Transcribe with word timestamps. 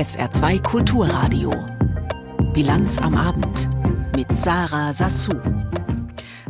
SR2 0.00 0.62
Kulturradio. 0.62 1.52
Bilanz 2.54 2.96
am 2.96 3.14
Abend 3.14 3.68
mit 4.16 4.34
Sarah 4.34 4.94
Sassou. 4.94 5.38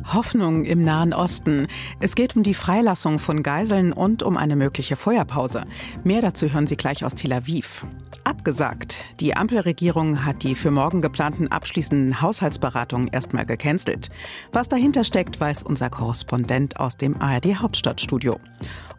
Hoffnung 0.05 0.65
im 0.65 0.85
Nahen 0.85 1.13
Osten. 1.13 1.67
Es 1.99 2.15
geht 2.15 2.37
um 2.37 2.45
die 2.45 2.55
Freilassung 2.55 3.19
von 3.19 3.43
Geiseln 3.43 3.93
und 3.93 4.23
um 4.23 4.37
eine 4.37 4.55
mögliche 4.55 4.95
Feuerpause. 4.95 5.65
Mehr 6.05 6.23
dazu 6.23 6.53
hören 6.53 6.69
Sie 6.69 6.77
gleich 6.77 7.05
aus 7.05 7.17
Tel 7.17 7.33
Aviv. 7.33 7.85
Abgesagt. 8.23 9.03
Die 9.19 9.37
Ampelregierung 9.37 10.25
hat 10.25 10.45
die 10.45 10.55
für 10.55 10.71
morgen 10.71 11.03
geplanten 11.03 11.49
abschließenden 11.49 12.23
Haushaltsberatungen 12.23 13.09
erstmal 13.09 13.47
gecancelt. 13.47 14.11
Was 14.53 14.69
dahinter 14.69 15.03
steckt, 15.03 15.41
weiß 15.41 15.65
unser 15.65 15.91
Korrespondent 15.91 16.79
aus 16.79 16.97
dem 16.97 17.21
ARD 17.21 17.57
Hauptstadtstudio. 17.57 18.39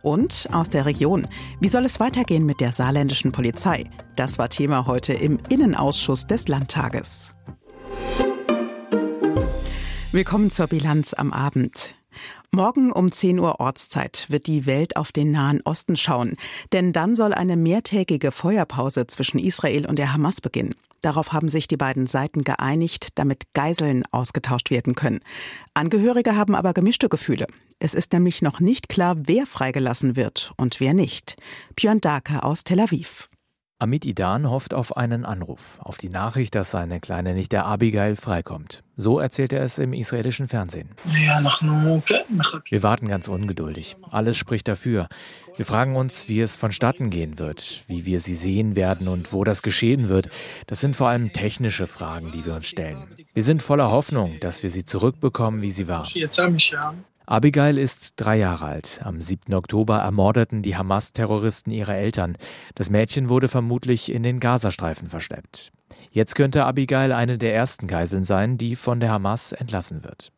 Und 0.02 0.47
aus 0.52 0.70
der 0.70 0.86
Region. 0.86 1.27
Wie 1.59 1.67
soll 1.67 1.86
es 1.86 1.99
weitergehen 1.99 2.45
mit 2.45 2.59
der 2.59 2.73
saarländischen 2.73 3.31
Polizei? 3.31 3.85
Das 4.16 4.39
war 4.39 4.49
Thema 4.49 4.88
heute 4.88 5.13
im 5.13 5.39
Innenausschuss 5.49 6.25
des 6.25 6.48
Landtages. 6.48 7.35
Willkommen 10.11 10.49
zur 10.49 10.67
Bilanz 10.67 11.13
am 11.13 11.31
Abend. 11.31 11.95
Morgen 12.52 12.91
um 12.91 13.11
10 13.11 13.39
Uhr 13.39 13.59
Ortszeit 13.59 14.25
wird 14.30 14.48
die 14.48 14.66
Welt 14.66 14.98
auf 14.98 15.11
den 15.11 15.31
Nahen 15.31 15.61
Osten 15.63 15.95
schauen, 15.95 16.36
denn 16.73 16.91
dann 16.91 17.16
soll 17.16 17.33
eine 17.33 17.55
mehrtägige 17.55 18.31
Feuerpause 18.31 19.08
zwischen 19.08 19.39
Israel 19.39 19.86
und 19.86 19.97
der 19.97 20.13
Hamas 20.13 20.41
beginnen. 20.41 20.75
Darauf 21.01 21.33
haben 21.33 21.49
sich 21.49 21.67
die 21.67 21.77
beiden 21.77 22.05
Seiten 22.05 22.43
geeinigt, 22.43 23.09
damit 23.15 23.53
Geiseln 23.53 24.03
ausgetauscht 24.11 24.69
werden 24.69 24.93
können. 24.93 25.21
Angehörige 25.73 26.35
haben 26.35 26.55
aber 26.55 26.73
gemischte 26.73 27.09
Gefühle. 27.09 27.47
Es 27.79 27.95
ist 27.95 28.13
nämlich 28.13 28.43
noch 28.43 28.59
nicht 28.59 28.89
klar, 28.89 29.15
wer 29.17 29.47
freigelassen 29.47 30.15
wird 30.15 30.53
und 30.57 30.79
wer 30.79 30.93
nicht. 30.93 31.35
Björn 31.75 32.01
Dake 32.01 32.43
aus 32.43 32.63
Tel 32.63 32.79
Aviv. 32.79 33.30
Amit 33.81 34.05
Idan 34.05 34.48
hofft 34.48 34.76
auf 34.76 34.95
einen 34.95 35.25
Anruf, 35.25 35.80
auf 35.80 35.97
die 35.97 36.09
Nachricht, 36.09 36.53
dass 36.53 36.69
seine 36.69 37.00
kleine 37.00 37.33
Nichte 37.33 37.64
Abigail 37.66 38.16
freikommt. 38.16 38.83
So 38.95 39.17
erzählt 39.17 39.53
er 39.53 39.64
es 39.64 39.80
im 39.80 39.94
israelischen 39.94 40.47
Fernsehen. 40.47 40.89
Wir 42.70 42.83
warten 42.83 43.08
ganz 43.08 43.28
ungeduldig. 43.28 43.97
Alles 44.11 44.38
spricht 44.38 44.67
dafür. 44.67 45.08
Wir 45.55 45.66
fragen 45.66 45.95
uns, 45.95 46.30
wie 46.30 46.42
es 46.42 46.58
vonstatten 46.58 47.09
gehen 47.09 47.39
wird, 47.39 47.83
wie 47.88 48.05
wir 48.05 48.20
sie 48.20 48.36
sehen 48.36 48.75
werden 48.75 49.08
und 49.08 49.33
wo 49.33 49.44
das 49.44 49.64
geschehen 49.64 50.09
wird. 50.09 50.30
Das 50.67 50.80
sind 50.80 50.95
vor 50.95 51.08
allem 51.08 51.33
technische 51.33 51.88
Fragen, 51.88 52.31
die 52.31 52.45
wir 52.45 52.53
uns 52.53 52.67
stellen. 52.67 53.08
Wir 53.33 53.42
sind 53.42 53.64
voller 53.64 53.89
Hoffnung, 53.89 54.39
dass 54.42 54.61
wir 54.61 54.70
sie 54.70 54.86
zurückbekommen, 54.86 55.64
wie 55.64 55.72
sie 55.72 55.88
war. 55.88 56.08
Abigail 57.25 57.77
ist 57.77 58.14
drei 58.17 58.38
Jahre 58.38 58.66
alt. 58.66 59.02
Am 59.03 59.22
7. 59.22 59.53
Oktober 59.53 60.00
ermordeten 60.00 60.61
die 60.61 60.75
Hamas-Terroristen 60.75 61.72
ihre 61.72 61.95
Eltern. 61.95 62.38
Das 62.75 62.89
Mädchen 62.89 63.30
wurde 63.30 63.47
vermutlich 63.47 64.11
in 64.11 64.23
den 64.23 64.39
Gazastreifen 64.39 65.09
verschleppt. 65.09 65.72
Jetzt 66.11 66.36
könnte 66.36 66.66
Abigail 66.66 67.11
eine 67.11 67.38
der 67.38 67.53
ersten 67.53 67.88
Geiseln 67.88 68.23
sein, 68.23 68.58
die 68.58 68.75
von 68.75 68.99
der 68.99 69.11
Hamas 69.11 69.52
entlassen 69.52 70.03
wird. 70.03 70.31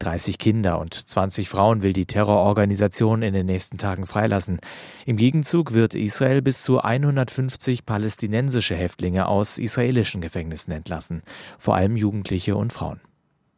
30 0.00 0.38
Kinder 0.38 0.78
und 0.80 0.94
20 0.94 1.48
Frauen 1.48 1.82
will 1.82 1.92
die 1.92 2.06
Terrororganisation 2.06 3.22
in 3.22 3.34
den 3.34 3.46
nächsten 3.46 3.78
Tagen 3.78 4.06
freilassen. 4.06 4.58
Im 5.06 5.16
Gegenzug 5.16 5.72
wird 5.72 5.94
Israel 5.94 6.42
bis 6.42 6.62
zu 6.62 6.80
150 6.80 7.86
palästinensische 7.86 8.74
Häftlinge 8.74 9.28
aus 9.28 9.58
israelischen 9.58 10.20
Gefängnissen 10.20 10.72
entlassen, 10.72 11.22
vor 11.58 11.76
allem 11.76 11.96
Jugendliche 11.96 12.56
und 12.56 12.72
Frauen. 12.72 13.00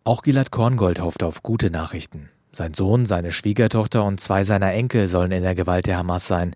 Auch 0.05 0.22
Gilad 0.22 0.50
Korngold 0.50 1.00
hofft 1.00 1.22
auf 1.22 1.42
gute 1.42 1.70
Nachrichten. 1.70 2.28
Sein 2.55 2.72
Sohn, 2.72 3.05
seine 3.05 3.33
Schwiegertochter 3.33 4.05
und 4.05 4.20
zwei 4.20 4.44
seiner 4.44 4.72
Enkel 4.72 5.08
sollen 5.08 5.33
in 5.33 5.42
der 5.42 5.56
Gewalt 5.56 5.86
der 5.86 5.98
Hamas 5.98 6.28
sein. 6.28 6.55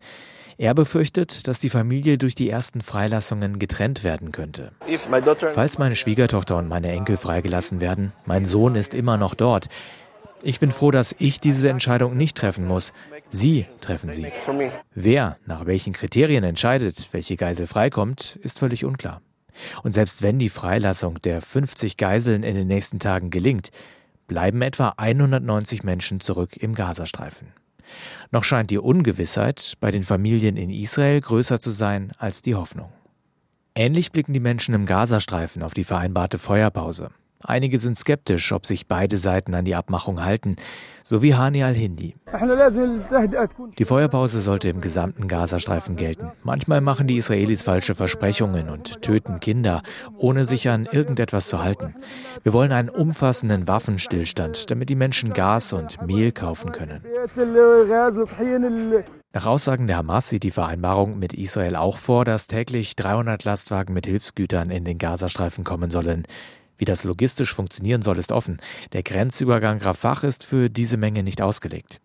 Er 0.56 0.74
befürchtet, 0.74 1.48
dass 1.48 1.58
die 1.58 1.70
Familie 1.70 2.18
durch 2.18 2.36
die 2.36 2.48
ersten 2.48 2.80
Freilassungen 2.80 3.58
getrennt 3.58 4.04
werden 4.04 4.30
könnte. 4.30 4.72
Falls 5.52 5.78
meine 5.78 5.96
Schwiegertochter 5.96 6.56
und 6.56 6.68
meine 6.68 6.90
Enkel 6.92 7.16
freigelassen 7.16 7.80
werden, 7.80 8.12
mein 8.26 8.44
Sohn 8.44 8.76
ist 8.76 8.94
immer 8.94 9.16
noch 9.16 9.34
dort. 9.34 9.68
Ich 10.44 10.60
bin 10.60 10.70
froh, 10.70 10.92
dass 10.92 11.16
ich 11.18 11.40
diese 11.40 11.68
Entscheidung 11.68 12.16
nicht 12.16 12.36
treffen 12.36 12.66
muss. 12.66 12.92
Sie 13.28 13.66
treffen 13.80 14.12
sie. 14.12 14.28
Wer 14.94 15.36
nach 15.46 15.66
welchen 15.66 15.92
Kriterien 15.92 16.44
entscheidet, 16.44 17.08
welche 17.10 17.36
Geisel 17.36 17.66
freikommt, 17.66 18.38
ist 18.42 18.60
völlig 18.60 18.84
unklar. 18.84 19.20
Und 19.82 19.92
selbst 19.92 20.22
wenn 20.22 20.38
die 20.38 20.48
Freilassung 20.48 21.20
der 21.22 21.42
50 21.42 21.96
Geiseln 21.96 22.44
in 22.44 22.54
den 22.54 22.68
nächsten 22.68 23.00
Tagen 23.00 23.30
gelingt, 23.30 23.70
bleiben 24.28 24.62
etwa 24.62 24.92
190 24.96 25.82
Menschen 25.82 26.20
zurück 26.20 26.56
im 26.56 26.74
Gazastreifen. 26.74 27.48
Noch 28.30 28.44
scheint 28.44 28.70
die 28.70 28.78
Ungewissheit 28.78 29.74
bei 29.80 29.90
den 29.90 30.04
Familien 30.04 30.56
in 30.56 30.70
Israel 30.70 31.20
größer 31.20 31.58
zu 31.58 31.70
sein 31.70 32.12
als 32.18 32.42
die 32.42 32.54
Hoffnung. 32.54 32.92
Ähnlich 33.74 34.12
blicken 34.12 34.32
die 34.32 34.40
Menschen 34.40 34.74
im 34.74 34.86
Gazastreifen 34.86 35.62
auf 35.62 35.74
die 35.74 35.84
vereinbarte 35.84 36.38
Feuerpause. 36.38 37.10
Einige 37.44 37.78
sind 37.78 37.96
skeptisch, 37.96 38.52
ob 38.52 38.66
sich 38.66 38.88
beide 38.88 39.16
Seiten 39.16 39.54
an 39.54 39.64
die 39.64 39.76
Abmachung 39.76 40.24
halten, 40.24 40.56
so 41.04 41.22
wie 41.22 41.36
Hani 41.36 41.62
al-Hindi. 41.62 42.16
Die 43.78 43.84
Feuerpause 43.84 44.40
sollte 44.40 44.68
im 44.68 44.80
gesamten 44.80 45.28
Gazastreifen 45.28 45.94
gelten. 45.96 46.32
Manchmal 46.42 46.80
machen 46.80 47.06
die 47.06 47.16
Israelis 47.16 47.62
falsche 47.62 47.94
Versprechungen 47.94 48.68
und 48.68 49.02
töten 49.02 49.38
Kinder, 49.38 49.82
ohne 50.16 50.44
sich 50.44 50.68
an 50.68 50.86
irgendetwas 50.90 51.48
zu 51.48 51.62
halten. 51.62 51.94
Wir 52.42 52.52
wollen 52.52 52.72
einen 52.72 52.88
umfassenden 52.88 53.68
Waffenstillstand, 53.68 54.70
damit 54.70 54.88
die 54.88 54.96
Menschen 54.96 55.32
Gas 55.32 55.72
und 55.72 56.02
Mehl 56.02 56.32
kaufen 56.32 56.72
können. 56.72 57.02
Nach 59.32 59.46
Aussagen 59.46 59.86
der 59.86 59.98
Hamas 59.98 60.28
sieht 60.28 60.42
die 60.42 60.50
Vereinbarung 60.50 61.18
mit 61.18 61.34
Israel 61.34 61.76
auch 61.76 61.98
vor, 61.98 62.24
dass 62.24 62.48
täglich 62.48 62.96
300 62.96 63.44
Lastwagen 63.44 63.94
mit 63.94 64.06
Hilfsgütern 64.06 64.70
in 64.70 64.84
den 64.84 64.98
Gazastreifen 64.98 65.64
kommen 65.64 65.90
sollen. 65.90 66.26
Wie 66.78 66.84
das 66.84 67.04
logistisch 67.04 67.52
funktionieren 67.52 68.02
soll, 68.02 68.18
ist 68.18 68.32
offen. 68.32 68.58
Der 68.92 69.02
Grenzübergang 69.02 69.78
Rafah 69.78 70.26
ist 70.26 70.44
für 70.44 70.70
diese 70.70 70.96
Menge 70.96 71.22
nicht 71.22 71.42
ausgelegt. 71.42 72.00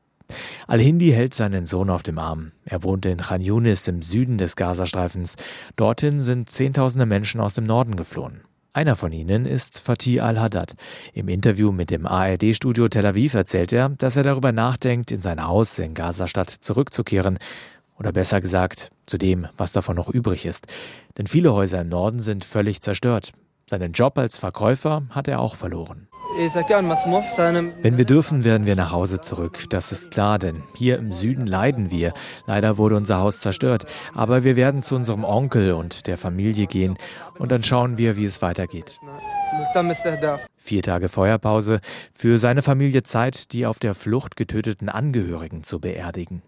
Al-Hindi 0.67 1.11
hält 1.11 1.33
seinen 1.33 1.65
Sohn 1.65 1.89
auf 1.89 2.03
dem 2.03 2.17
Arm. 2.17 2.51
Er 2.65 2.83
wohnt 2.83 3.05
in 3.05 3.19
Khan 3.19 3.41
Yunis 3.41 3.87
im 3.87 4.01
Süden 4.01 4.37
des 4.37 4.55
Gazastreifens. 4.55 5.35
Dorthin 5.75 6.19
sind 6.19 6.49
Zehntausende 6.49 7.05
Menschen 7.05 7.39
aus 7.39 7.53
dem 7.53 7.65
Norden 7.65 7.95
geflohen. 7.95 8.41
Einer 8.75 8.95
von 8.95 9.11
ihnen 9.11 9.45
ist 9.45 9.77
Fatih 9.77 10.21
al-Haddad. 10.21 10.73
Im 11.13 11.27
Interview 11.27 11.71
mit 11.71 11.91
dem 11.91 12.07
ARD-Studio 12.07 12.87
Tel 12.87 13.05
Aviv 13.05 13.35
erzählt 13.35 13.71
er, 13.71 13.89
dass 13.89 14.15
er 14.15 14.23
darüber 14.23 14.51
nachdenkt, 14.51 15.11
in 15.11 15.21
sein 15.21 15.45
Haus 15.45 15.77
in 15.77 15.93
Gazastadt 15.93 16.49
zurückzukehren. 16.49 17.37
Oder 17.99 18.11
besser 18.11 18.41
gesagt, 18.41 18.89
zu 19.05 19.19
dem, 19.19 19.47
was 19.57 19.73
davon 19.73 19.95
noch 19.95 20.09
übrig 20.09 20.47
ist. 20.47 20.65
Denn 21.19 21.27
viele 21.27 21.53
Häuser 21.53 21.81
im 21.81 21.89
Norden 21.89 22.19
sind 22.19 22.45
völlig 22.45 22.81
zerstört. 22.81 23.33
Seinen 23.73 23.91
Job 23.91 24.19
als 24.19 24.37
Verkäufer 24.37 25.01
hat 25.09 25.27
er 25.27 25.39
auch 25.39 25.55
verloren. 25.55 26.07
Wenn 27.81 27.97
wir 27.97 28.05
dürfen, 28.05 28.43
werden 28.43 28.67
wir 28.67 28.75
nach 28.75 28.91
Hause 28.91 29.19
zurück. 29.19 29.63
Das 29.71 29.91
ist 29.91 30.11
klar, 30.11 30.37
denn 30.37 30.61
hier 30.75 30.99
im 30.99 31.11
Süden 31.11 31.47
leiden 31.47 31.89
wir. 31.89 32.13
Leider 32.45 32.77
wurde 32.77 32.95
unser 32.97 33.17
Haus 33.17 33.39
zerstört. 33.39 33.87
Aber 34.13 34.43
wir 34.43 34.55
werden 34.55 34.83
zu 34.83 34.95
unserem 34.95 35.23
Onkel 35.23 35.71
und 35.71 36.05
der 36.05 36.19
Familie 36.19 36.67
gehen 36.67 36.99
und 37.39 37.51
dann 37.51 37.63
schauen 37.63 37.97
wir, 37.97 38.15
wie 38.15 38.25
es 38.25 38.43
weitergeht. 38.43 38.99
Vier 40.55 40.83
Tage 40.83 41.09
Feuerpause, 41.09 41.79
für 42.13 42.37
seine 42.37 42.61
Familie 42.61 43.01
Zeit, 43.01 43.53
die 43.53 43.65
auf 43.65 43.79
der 43.79 43.95
Flucht 43.95 44.35
getöteten 44.35 44.87
Angehörigen 44.87 45.63
zu 45.63 45.79
beerdigen. 45.79 46.43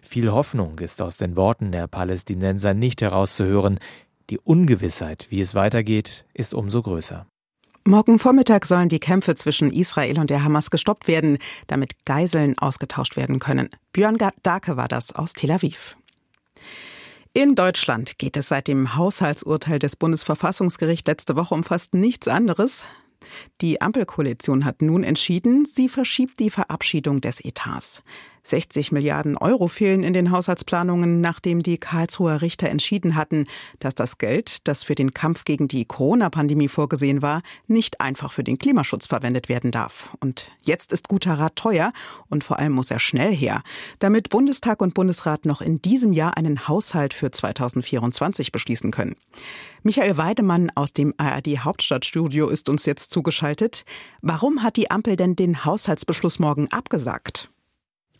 Viel 0.00 0.30
Hoffnung 0.30 0.78
ist 0.78 1.02
aus 1.02 1.16
den 1.16 1.34
Worten 1.34 1.72
der 1.72 1.88
Palästinenser 1.88 2.74
nicht 2.74 3.02
herauszuhören. 3.02 3.78
Die 4.30 4.38
Ungewissheit, 4.38 5.26
wie 5.30 5.40
es 5.40 5.54
weitergeht, 5.54 6.26
ist 6.34 6.52
umso 6.52 6.82
größer. 6.82 7.26
Morgen 7.84 8.18
Vormittag 8.18 8.66
sollen 8.66 8.90
die 8.90 9.00
Kämpfe 9.00 9.34
zwischen 9.34 9.72
Israel 9.72 10.18
und 10.18 10.28
der 10.28 10.44
Hamas 10.44 10.68
gestoppt 10.68 11.08
werden, 11.08 11.38
damit 11.66 12.04
Geiseln 12.04 12.58
ausgetauscht 12.58 13.16
werden 13.16 13.38
können. 13.38 13.70
Björn 13.94 14.18
Dake 14.42 14.76
war 14.76 14.88
das 14.88 15.14
aus 15.14 15.32
Tel 15.32 15.50
Aviv. 15.50 15.96
In 17.32 17.54
Deutschland 17.54 18.18
geht 18.18 18.36
es 18.36 18.48
seit 18.48 18.68
dem 18.68 18.96
Haushaltsurteil 18.96 19.78
des 19.78 19.96
Bundesverfassungsgerichts 19.96 21.06
letzte 21.06 21.36
Woche 21.36 21.54
um 21.54 21.64
fast 21.64 21.94
nichts 21.94 22.28
anderes. 22.28 22.84
Die 23.62 23.80
Ampelkoalition 23.80 24.66
hat 24.66 24.82
nun 24.82 25.04
entschieden, 25.04 25.64
sie 25.64 25.88
verschiebt 25.88 26.38
die 26.40 26.50
Verabschiedung 26.50 27.22
des 27.22 27.42
Etats. 27.42 28.02
60 28.48 28.92
Milliarden 28.92 29.36
Euro 29.36 29.68
fehlen 29.68 30.02
in 30.02 30.12
den 30.12 30.30
Haushaltsplanungen, 30.30 31.20
nachdem 31.20 31.62
die 31.62 31.78
Karlsruher 31.78 32.42
Richter 32.42 32.68
entschieden 32.68 33.14
hatten, 33.14 33.46
dass 33.78 33.94
das 33.94 34.18
Geld, 34.18 34.66
das 34.66 34.84
für 34.84 34.94
den 34.94 35.14
Kampf 35.14 35.44
gegen 35.44 35.68
die 35.68 35.84
Corona-Pandemie 35.84 36.68
vorgesehen 36.68 37.22
war, 37.22 37.42
nicht 37.66 38.00
einfach 38.00 38.32
für 38.32 38.44
den 38.44 38.58
Klimaschutz 38.58 39.06
verwendet 39.06 39.48
werden 39.48 39.70
darf. 39.70 40.16
Und 40.20 40.50
jetzt 40.62 40.92
ist 40.92 41.08
guter 41.08 41.34
Rat 41.34 41.56
teuer 41.56 41.92
und 42.28 42.44
vor 42.44 42.58
allem 42.58 42.72
muss 42.72 42.90
er 42.90 42.98
schnell 42.98 43.34
her, 43.34 43.62
damit 43.98 44.30
Bundestag 44.30 44.82
und 44.82 44.94
Bundesrat 44.94 45.44
noch 45.44 45.60
in 45.60 45.82
diesem 45.82 46.12
Jahr 46.12 46.36
einen 46.36 46.68
Haushalt 46.68 47.14
für 47.14 47.30
2024 47.30 48.52
beschließen 48.52 48.90
können. 48.90 49.14
Michael 49.82 50.16
Weidemann 50.16 50.70
aus 50.74 50.92
dem 50.92 51.14
ARD 51.16 51.58
Hauptstadtstudio 51.58 52.48
ist 52.48 52.68
uns 52.68 52.84
jetzt 52.84 53.10
zugeschaltet. 53.10 53.84
Warum 54.22 54.62
hat 54.62 54.76
die 54.76 54.90
Ampel 54.90 55.16
denn 55.16 55.36
den 55.36 55.64
Haushaltsbeschluss 55.64 56.38
morgen 56.38 56.68
abgesagt? 56.70 57.50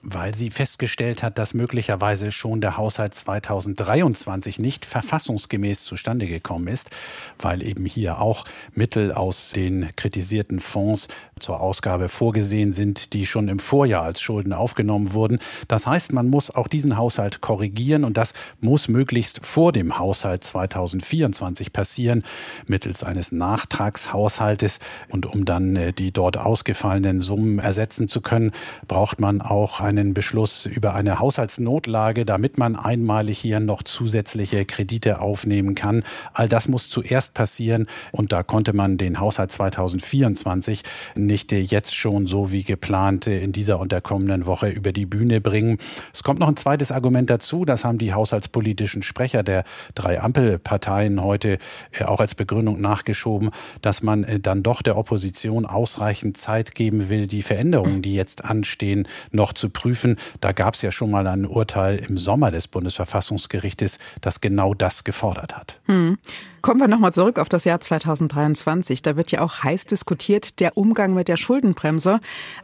Weil 0.02 0.34
sie 0.34 0.50
festgestellt 0.50 1.22
hat, 1.22 1.38
dass 1.38 1.54
möglicherweise 1.54 2.30
schon 2.30 2.60
der 2.60 2.76
Haushalt 2.76 3.14
2023 3.14 4.58
nicht 4.58 4.84
verfassungsgemäß 4.84 5.84
zustande 5.84 6.26
gekommen 6.26 6.68
ist, 6.68 6.90
weil 7.38 7.62
eben 7.62 7.84
hier 7.84 8.20
auch 8.20 8.44
Mittel 8.74 9.12
aus 9.12 9.50
den 9.50 9.88
kritisierten 9.96 10.60
Fonds 10.60 11.08
zur 11.40 11.60
Ausgabe 11.60 12.08
vorgesehen 12.08 12.72
sind, 12.72 13.12
die 13.12 13.26
schon 13.26 13.48
im 13.48 13.58
Vorjahr 13.58 14.02
als 14.02 14.20
Schulden 14.20 14.52
aufgenommen 14.52 15.12
wurden. 15.12 15.38
Das 15.66 15.86
heißt, 15.86 16.12
man 16.12 16.28
muss 16.28 16.54
auch 16.54 16.68
diesen 16.68 16.96
Haushalt 16.96 17.40
korrigieren 17.40 18.04
und 18.04 18.16
das 18.16 18.34
muss 18.60 18.88
möglichst 18.88 19.44
vor 19.44 19.72
dem 19.72 19.98
Haushalt 19.98 20.44
2024 20.44 21.72
passieren, 21.72 22.22
mittels 22.66 23.02
eines 23.02 23.32
Nachtragshaushaltes. 23.32 24.78
Und 25.08 25.26
um 25.26 25.44
dann 25.44 25.76
äh, 25.76 25.92
die 25.92 26.12
dort 26.12 26.36
ausgefallenen 26.36 27.20
Summen 27.20 27.58
ersetzen 27.58 28.08
zu 28.08 28.20
können, 28.20 28.52
braucht 28.86 29.20
man 29.20 29.40
auch 29.40 29.80
einen 29.88 30.14
Beschluss 30.14 30.66
über 30.66 30.94
eine 30.94 31.18
Haushaltsnotlage, 31.18 32.24
damit 32.24 32.58
man 32.58 32.76
einmalig 32.76 33.38
hier 33.38 33.58
noch 33.60 33.82
zusätzliche 33.82 34.64
Kredite 34.64 35.20
aufnehmen 35.20 35.74
kann. 35.74 36.02
All 36.34 36.48
das 36.48 36.68
muss 36.68 36.90
zuerst 36.90 37.34
passieren 37.34 37.86
und 38.12 38.32
da 38.32 38.42
konnte 38.42 38.74
man 38.74 38.98
den 38.98 39.18
Haushalt 39.18 39.50
2024 39.50 40.82
nicht 41.16 41.52
jetzt 41.52 41.96
schon 41.96 42.26
so 42.26 42.52
wie 42.52 42.62
geplant 42.62 43.26
in 43.26 43.52
dieser 43.52 43.80
und 43.80 43.90
der 43.92 44.00
kommenden 44.00 44.46
Woche 44.46 44.68
über 44.68 44.92
die 44.92 45.06
Bühne 45.06 45.40
bringen. 45.40 45.78
Es 46.12 46.22
kommt 46.22 46.40
noch 46.40 46.48
ein 46.48 46.56
zweites 46.56 46.92
Argument 46.92 47.30
dazu, 47.30 47.64
das 47.64 47.84
haben 47.84 47.98
die 47.98 48.12
haushaltspolitischen 48.12 49.02
Sprecher 49.02 49.42
der 49.42 49.64
drei 49.94 50.20
Ampelparteien 50.20 51.22
heute 51.22 51.58
äh, 51.92 52.04
auch 52.04 52.20
als 52.20 52.34
Begründung 52.34 52.80
nachgeschoben, 52.80 53.50
dass 53.80 54.02
man 54.02 54.24
äh, 54.24 54.38
dann 54.38 54.62
doch 54.62 54.82
der 54.82 54.96
Opposition 54.96 55.64
ausreichend 55.64 56.36
Zeit 56.36 56.74
geben 56.74 57.08
will, 57.08 57.26
die 57.26 57.42
Veränderungen, 57.42 58.02
die 58.02 58.14
jetzt 58.14 58.44
anstehen, 58.44 59.08
noch 59.30 59.52
zu 59.52 59.70
prüfen. 59.78 60.16
Da 60.40 60.50
gab 60.50 60.74
es 60.74 60.82
ja 60.82 60.90
schon 60.90 61.12
mal 61.12 61.24
ein 61.28 61.46
Urteil 61.46 61.98
im 61.98 62.16
Sommer 62.16 62.50
des 62.50 62.66
Bundesverfassungsgerichtes, 62.66 64.00
das 64.20 64.40
genau 64.40 64.74
das 64.74 65.04
gefordert 65.04 65.56
hat. 65.56 65.80
Hm. 65.84 66.18
Kommen 66.62 66.80
wir 66.80 66.88
nochmal 66.88 67.12
zurück 67.12 67.38
auf 67.38 67.48
das 67.48 67.64
Jahr 67.64 67.80
2023. 67.80 69.02
Da 69.02 69.16
wird 69.16 69.30
ja 69.30 69.40
auch 69.40 69.62
heiß 69.62 69.86
diskutiert, 69.86 70.58
der 70.58 70.76
Umgang 70.76 71.14
mit 71.14 71.28
der 71.28 71.36
Schuldenbremse. 71.36 72.18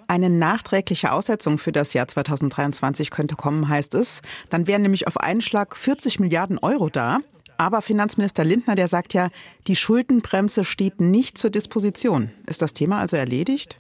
Eine 0.09 0.29
nachträgliche 0.29 1.13
Aussetzung 1.13 1.59
für 1.59 1.71
das 1.71 1.93
Jahr 1.93 2.09
2023 2.09 3.13
könnte 3.13 3.37
kommen, 3.37 3.69
heißt 3.69 3.95
es. 3.95 4.21
Dann 4.51 4.67
wären 4.67 4.83
nämlich 4.83 5.07
auf 5.07 5.19
einen 5.19 5.41
Schlag 5.41 5.77
40 5.77 6.19
Milliarden 6.19 6.59
Euro 6.59 6.89
da. 6.89 7.21
Aber 7.59 7.81
Finanzminister 7.81 8.43
Lindner, 8.43 8.75
der 8.75 8.89
sagt 8.89 9.15
ja, 9.15 9.29
die 9.69 9.77
Schuldenbremse 9.77 10.65
steht 10.65 11.01
nicht 11.01 11.39
zur 11.39 11.51
Disposition. 11.51 12.33
Ist 12.47 12.61
das 12.61 12.73
Thema 12.73 12.99
also 12.99 13.17
erledigt? 13.17 13.79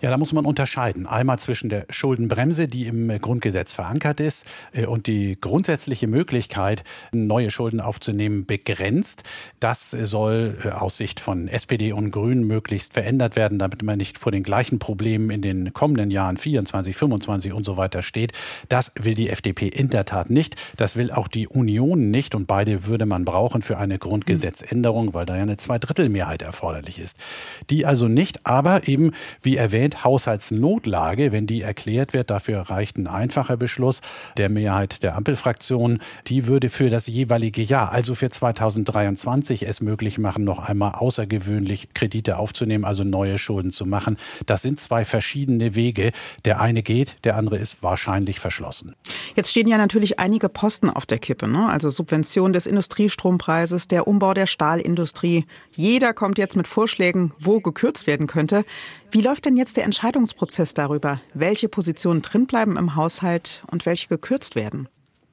Ja, 0.00 0.10
da 0.10 0.18
muss 0.18 0.32
man 0.32 0.44
unterscheiden. 0.44 1.06
Einmal 1.06 1.38
zwischen 1.38 1.68
der 1.68 1.86
Schuldenbremse, 1.90 2.68
die 2.68 2.86
im 2.86 3.08
Grundgesetz 3.20 3.72
verankert 3.72 4.20
ist, 4.20 4.46
äh, 4.72 4.86
und 4.86 5.06
die 5.06 5.38
grundsätzliche 5.40 6.06
Möglichkeit, 6.06 6.84
neue 7.12 7.50
Schulden 7.50 7.80
aufzunehmen, 7.80 8.46
begrenzt. 8.46 9.22
Das 9.60 9.90
soll 9.90 10.58
äh, 10.64 10.68
aus 10.68 10.96
Sicht 10.96 11.20
von 11.20 11.48
SPD 11.48 11.92
und 11.92 12.10
Grünen 12.10 12.46
möglichst 12.46 12.94
verändert 12.94 13.36
werden, 13.36 13.58
damit 13.58 13.82
man 13.82 13.98
nicht 13.98 14.18
vor 14.18 14.32
den 14.32 14.42
gleichen 14.42 14.78
Problemen 14.78 15.30
in 15.30 15.42
den 15.42 15.72
kommenden 15.72 16.10
Jahren 16.10 16.36
24, 16.36 16.96
25 16.96 17.52
und 17.52 17.64
so 17.64 17.76
weiter 17.76 18.02
steht. 18.02 18.32
Das 18.68 18.92
will 18.94 19.14
die 19.14 19.30
FDP 19.30 19.68
in 19.68 19.90
der 19.90 20.04
Tat 20.04 20.30
nicht. 20.30 20.56
Das 20.76 20.96
will 20.96 21.10
auch 21.10 21.28
die 21.28 21.48
Union 21.48 22.10
nicht. 22.10 22.34
Und 22.34 22.46
beide 22.46 22.86
würde 22.86 23.06
man 23.06 23.24
brauchen 23.24 23.62
für 23.62 23.78
eine 23.78 23.98
Grundgesetzänderung, 23.98 25.14
weil 25.14 25.26
da 25.26 25.36
ja 25.36 25.42
eine 25.42 25.56
Zweidrittelmehrheit 25.56 26.42
erforderlich 26.42 26.98
ist. 26.98 27.18
Die 27.70 27.86
also 27.86 28.08
nicht, 28.08 28.46
aber 28.46 28.88
eben, 28.88 29.12
wie 29.46 29.56
erwähnt, 29.56 30.04
Haushaltsnotlage, 30.04 31.32
wenn 31.32 31.46
die 31.46 31.62
erklärt 31.62 32.12
wird, 32.12 32.28
dafür 32.28 32.60
reicht 32.62 32.98
ein 32.98 33.06
einfacher 33.06 33.56
Beschluss 33.56 34.00
der 34.36 34.50
Mehrheit 34.50 35.02
der 35.02 35.16
Ampelfraktion. 35.16 36.00
Die 36.26 36.46
würde 36.46 36.68
für 36.68 36.90
das 36.90 37.06
jeweilige 37.06 37.62
Jahr, 37.62 37.92
also 37.92 38.14
für 38.14 38.28
2023, 38.28 39.66
es 39.66 39.80
möglich 39.80 40.18
machen, 40.18 40.44
noch 40.44 40.58
einmal 40.58 40.92
außergewöhnlich 40.92 41.94
Kredite 41.94 42.36
aufzunehmen, 42.36 42.84
also 42.84 43.04
neue 43.04 43.38
Schulden 43.38 43.70
zu 43.70 43.86
machen. 43.86 44.18
Das 44.44 44.62
sind 44.62 44.78
zwei 44.78 45.04
verschiedene 45.04 45.74
Wege. 45.74 46.10
Der 46.44 46.60
eine 46.60 46.82
geht, 46.82 47.24
der 47.24 47.36
andere 47.36 47.56
ist 47.56 47.82
wahrscheinlich 47.82 48.40
verschlossen. 48.40 48.94
Jetzt 49.36 49.50
stehen 49.50 49.68
ja 49.68 49.78
natürlich 49.78 50.18
einige 50.18 50.48
Posten 50.48 50.90
auf 50.90 51.06
der 51.06 51.18
Kippe, 51.18 51.46
ne? 51.46 51.68
also 51.68 51.88
Subvention 51.88 52.52
des 52.52 52.66
Industrietrompreises, 52.66 53.86
der 53.86 54.08
Umbau 54.08 54.34
der 54.34 54.48
Stahlindustrie. 54.48 55.44
Jeder 55.70 56.12
kommt 56.14 56.36
jetzt 56.36 56.56
mit 56.56 56.66
Vorschlägen, 56.66 57.32
wo 57.38 57.60
gekürzt 57.60 58.08
werden 58.08 58.26
könnte. 58.26 58.64
Wie 59.12 59.20
läuft 59.22 59.35
denn 59.40 59.56
jetzt 59.56 59.76
der 59.76 59.84
Entscheidungsprozess 59.84 60.74
darüber, 60.74 61.20
welche 61.34 61.68
Positionen 61.68 62.22
drinbleiben 62.22 62.76
im 62.76 62.94
Haushalt 62.94 63.62
und 63.70 63.86
welche 63.86 64.08
gekürzt 64.08 64.54
werden? 64.54 64.88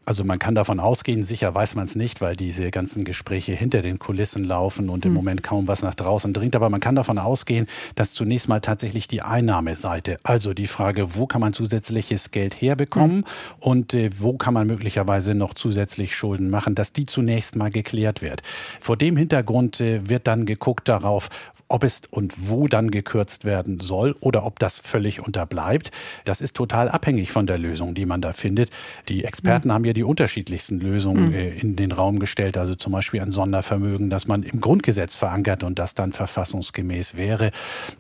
Also 0.06 0.26
man 0.26 0.38
kann 0.38 0.54
davon 0.54 0.80
ausgehen, 0.82 1.24
sicher 1.24 1.56
weiß 1.56 1.76
man 1.76 1.86
es 1.86 1.96
nicht, 1.96 2.20
weil 2.20 2.36
diese 2.36 2.72
ganzen 2.72 3.06
Gespräche 3.06 3.54
hinter 3.54 3.82
den 3.82 4.00
Kulissen 4.00 4.44
laufen 4.44 4.90
und 4.90 5.06
im 5.06 5.12
mhm. 5.12 5.18
Moment 5.18 5.44
kaum 5.44 5.68
was 5.68 5.82
nach 5.82 5.94
draußen 5.94 6.34
dringt. 6.34 6.56
Aber 6.56 6.70
man 6.70 6.82
kann 6.82 6.96
davon 6.96 7.18
ausgehen, 7.18 7.68
dass 7.96 8.14
zunächst 8.14 8.50
mal 8.50 8.60
tatsächlich 8.60 9.08
die 9.08 9.22
Einnahmeseite, 9.22 10.18
also 10.24 10.54
die 10.54 10.68
Frage, 10.68 11.16
wo 11.16 11.26
kann 11.26 11.40
man 11.40 11.54
zusätzliches 11.54 12.32
Geld 12.32 12.54
herbekommen 12.54 13.18
mhm. 13.18 13.24
und 13.60 13.94
äh, 13.94 14.10
wo 14.18 14.34
kann 14.34 14.54
man 14.54 14.68
möglicherweise 14.68 15.36
noch 15.36 15.54
zusätzlich 15.54 16.16
Schulden 16.16 16.50
machen, 16.50 16.76
dass 16.76 16.92
die 16.92 17.06
zunächst 17.06 17.56
mal 17.56 17.72
geklärt 17.72 18.22
wird. 18.22 18.42
Vor 18.82 18.98
dem 18.98 19.16
Hintergrund 19.16 19.80
äh, 19.80 20.10
wird 20.10 20.28
dann 20.28 20.46
geguckt 20.46 20.90
darauf, 20.90 21.30
ob 21.74 21.84
es 21.84 22.02
und 22.12 22.50
wo 22.50 22.68
dann 22.68 22.92
gekürzt 22.92 23.46
werden 23.46 23.80
soll 23.80 24.16
oder 24.20 24.46
ob 24.46 24.60
das 24.60 24.80
völlig 24.80 25.26
unterbleibt. 25.26 25.92
Das 26.24 26.40
ist 26.40 26.56
total 26.56 26.88
abhängig 26.88 27.32
von 27.32 27.48
der 27.48 27.58
Lösung, 27.58 27.96
die 27.96 28.06
man 28.06 28.22
da 28.22 28.34
findet. 28.34 28.70
Die 29.10 29.24
Experten 29.24 29.70
mhm. 29.70 29.74
haben 29.74 29.84
ja 29.94 30.04
die 30.04 30.04
unterschiedlichsten 30.04 30.80
Lösungen 30.80 31.30
mhm. 31.30 31.34
Äh, 31.34 31.50
in 31.50 31.76
den 31.76 31.92
Raum 31.92 32.20
gestellt, 32.20 32.58
also 32.58 32.76
zum 32.76 32.92
Beispiel 32.92 33.22
ein 33.22 33.32
Sondervermögen, 33.32 34.10
das 34.10 34.28
man 34.28 34.44
im 34.44 34.60
Grundgesetz 34.60 35.16
verankert 35.16 35.64
und 35.64 35.80
das 35.80 35.94
dann 35.94 36.12
verfassungsgemäß 36.12 37.16
wäre. 37.16 37.52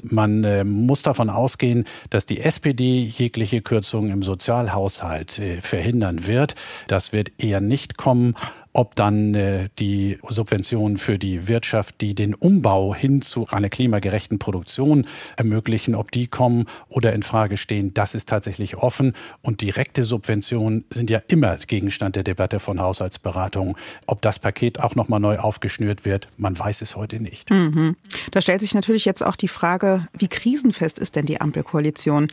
Man 0.03 0.43
äh, 0.43 0.63
muss 0.63 1.03
davon 1.03 1.29
ausgehen, 1.29 1.85
dass 2.09 2.25
die 2.25 2.41
SPD 2.41 3.03
jegliche 3.03 3.61
Kürzungen 3.61 4.11
im 4.11 4.23
Sozialhaushalt 4.23 5.39
äh, 5.39 5.61
verhindern 5.61 6.27
wird. 6.27 6.55
Das 6.87 7.13
wird 7.13 7.31
eher 7.37 7.61
nicht 7.61 7.97
kommen 7.97 8.35
ob 8.73 8.95
dann 8.95 9.33
äh, 9.35 9.69
die 9.79 10.17
Subventionen 10.27 10.97
für 10.97 11.17
die 11.17 11.47
Wirtschaft, 11.47 12.01
die 12.01 12.15
den 12.15 12.33
Umbau 12.33 12.93
hin 12.93 13.21
zu 13.21 13.47
einer 13.47 13.69
klimagerechten 13.69 14.39
Produktion 14.39 15.07
ermöglichen, 15.37 15.95
ob 15.95 16.11
die 16.11 16.27
kommen 16.27 16.65
oder 16.89 17.13
in 17.13 17.23
Frage 17.23 17.57
stehen, 17.57 17.93
das 17.93 18.15
ist 18.15 18.27
tatsächlich 18.27 18.77
offen. 18.77 19.13
Und 19.41 19.61
direkte 19.61 20.03
Subventionen 20.03 20.85
sind 20.89 21.09
ja 21.09 21.21
immer 21.27 21.55
Gegenstand 21.57 22.15
der 22.15 22.23
Debatte 22.23 22.59
von 22.59 22.81
Haushaltsberatungen. 22.81 23.75
Ob 24.07 24.21
das 24.21 24.39
Paket 24.39 24.79
auch 24.79 24.95
nochmal 24.95 25.19
neu 25.19 25.37
aufgeschnürt 25.37 26.05
wird, 26.05 26.27
man 26.37 26.57
weiß 26.57 26.81
es 26.81 26.95
heute 26.95 27.21
nicht. 27.21 27.51
Mhm. 27.51 27.95
Da 28.31 28.41
stellt 28.41 28.61
sich 28.61 28.73
natürlich 28.73 29.05
jetzt 29.05 29.23
auch 29.23 29.35
die 29.35 29.47
Frage, 29.47 30.07
wie 30.17 30.27
krisenfest 30.27 30.97
ist 30.97 31.15
denn 31.15 31.25
die 31.25 31.39
Ampelkoalition? 31.39 32.31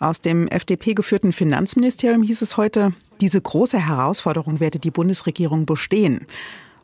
Aus 0.00 0.20
dem 0.20 0.48
FDP-geführten 0.48 1.32
Finanzministerium 1.32 2.22
hieß 2.22 2.42
es 2.42 2.56
heute, 2.56 2.92
diese 3.20 3.40
große 3.40 3.78
Herausforderung 3.78 4.60
werde 4.60 4.78
die 4.78 4.90
Bundesregierung 4.90 5.66
bestehen. 5.66 6.26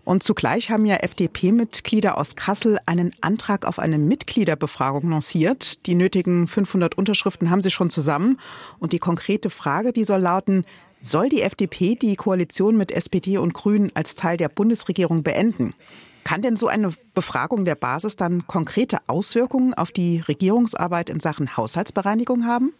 Und 0.05 0.23
zugleich 0.23 0.71
haben 0.71 0.87
ja 0.87 0.97
FDP-Mitglieder 0.97 2.19
aus 2.19 2.35
Kassel 2.35 2.79
einen 2.87 3.13
Antrag 3.21 3.67
auf 3.67 3.79
eine 3.79 3.99
Mitgliederbefragung 3.99 5.11
lanciert. 5.11 5.87
Die 5.87 5.95
nötigen 5.95 6.49
500 6.49 6.97
Unterschriften 6.97 7.51
haben 7.51 7.63
sie 7.63 7.71
schon 7.71 7.91
zusammen. 7.91 8.39
Und 8.79 8.93
die 8.93 8.99
konkrete 8.99 9.51
Frage, 9.51 9.93
die 9.93 10.05
soll 10.05 10.21
lauten, 10.21 10.65
soll 11.03 11.29
die 11.29 11.43
FDP 11.43 11.95
die 11.95 12.17
Koalition 12.17 12.77
mit 12.77 12.93
SPD 12.93 13.39
und 13.39 13.55
Grünen 13.55 13.93
als 13.95 14.15
Teil 14.15 14.37
der 14.37 14.49
Bundesregierung 14.49 15.23
beenden? 15.23 15.75
Kann 16.25 16.43
denn 16.43 16.57
so 16.57 16.67
eine 16.67 16.91
Befragung 17.15 17.65
der 17.65 17.75
Basis 17.75 18.17
dann 18.17 18.47
konkrete 18.47 18.99
Auswirkungen 19.07 19.75
auf 19.75 19.93
die 19.93 20.21
Regierungsarbeit 20.21 21.11
in 21.11 21.21
Sachen 21.21 21.57
Haushaltsbereinigung 21.57 22.45
haben? 22.45 22.73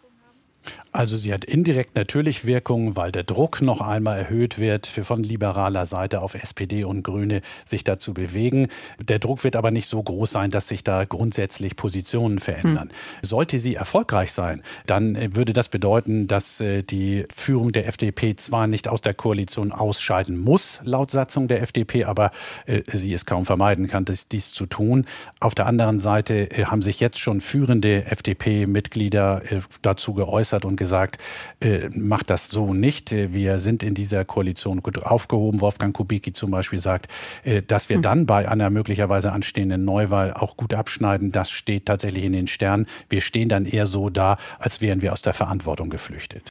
Also 0.93 1.15
sie 1.15 1.33
hat 1.33 1.45
indirekt 1.45 1.95
natürlich 1.95 2.45
Wirkung, 2.45 2.97
weil 2.97 3.13
der 3.13 3.23
Druck 3.23 3.61
noch 3.61 3.79
einmal 3.79 4.19
erhöht 4.19 4.59
wird 4.59 4.87
von 4.87 5.23
liberaler 5.23 5.85
Seite 5.85 6.21
auf 6.21 6.35
SPD 6.35 6.83
und 6.83 7.03
Grüne, 7.03 7.41
sich 7.63 7.85
da 7.85 7.97
zu 7.97 8.13
bewegen. 8.13 8.67
Der 9.01 9.19
Druck 9.19 9.45
wird 9.45 9.55
aber 9.55 9.71
nicht 9.71 9.87
so 9.87 10.03
groß 10.03 10.29
sein, 10.29 10.51
dass 10.51 10.67
sich 10.67 10.83
da 10.83 11.05
grundsätzlich 11.05 11.77
Positionen 11.77 12.39
verändern. 12.39 12.89
Hm. 12.89 13.19
Sollte 13.21 13.57
sie 13.57 13.75
erfolgreich 13.75 14.33
sein, 14.33 14.61
dann 14.85 15.15
äh, 15.15 15.33
würde 15.33 15.53
das 15.53 15.69
bedeuten, 15.69 16.27
dass 16.27 16.59
äh, 16.59 16.83
die 16.83 17.25
Führung 17.33 17.71
der 17.71 17.87
FDP 17.87 18.35
zwar 18.35 18.67
nicht 18.67 18.89
aus 18.89 18.99
der 18.99 19.13
Koalition 19.13 19.71
ausscheiden 19.71 20.37
muss, 20.37 20.81
laut 20.83 21.09
Satzung 21.09 21.47
der 21.47 21.61
FDP, 21.61 22.03
aber 22.03 22.31
äh, 22.65 22.81
sie 22.91 23.13
es 23.13 23.25
kaum 23.25 23.45
vermeiden 23.45 23.87
kann, 23.87 24.03
dies 24.03 24.51
zu 24.51 24.65
tun. 24.65 25.05
Auf 25.39 25.55
der 25.55 25.67
anderen 25.67 25.99
Seite 25.99 26.49
haben 26.65 26.81
sich 26.81 26.99
jetzt 26.99 27.19
schon 27.19 27.39
führende 27.39 28.05
FDP-Mitglieder 28.05 29.41
dazu 29.81 30.13
geäußert 30.13 30.50
und 30.53 30.75
gesagt, 30.75 31.17
äh, 31.59 31.89
macht 31.95 32.29
das 32.29 32.49
so 32.49 32.73
nicht. 32.73 33.11
Äh, 33.11 33.33
wir 33.33 33.59
sind 33.59 33.83
in 33.83 33.93
dieser 33.93 34.25
Koalition 34.25 34.81
gut 34.81 35.01
aufgehoben. 35.03 35.61
Wolfgang 35.61 35.95
Kubicki 35.95 36.33
zum 36.33 36.51
Beispiel 36.51 36.79
sagt, 36.79 37.07
äh, 37.43 37.61
dass 37.61 37.89
wir 37.89 37.97
hm. 37.97 38.01
dann 38.01 38.25
bei 38.25 38.47
einer 38.47 38.69
möglicherweise 38.69 39.31
anstehenden 39.31 39.85
Neuwahl 39.85 40.33
auch 40.33 40.57
gut 40.57 40.73
abschneiden. 40.73 41.31
Das 41.31 41.49
steht 41.49 41.85
tatsächlich 41.85 42.23
in 42.23 42.33
den 42.33 42.47
Sternen. 42.47 42.85
Wir 43.09 43.21
stehen 43.21 43.49
dann 43.49 43.65
eher 43.65 43.85
so 43.85 44.09
da, 44.09 44.37
als 44.59 44.81
wären 44.81 45.01
wir 45.01 45.13
aus 45.13 45.21
der 45.21 45.33
Verantwortung 45.33 45.89
geflüchtet. 45.89 46.49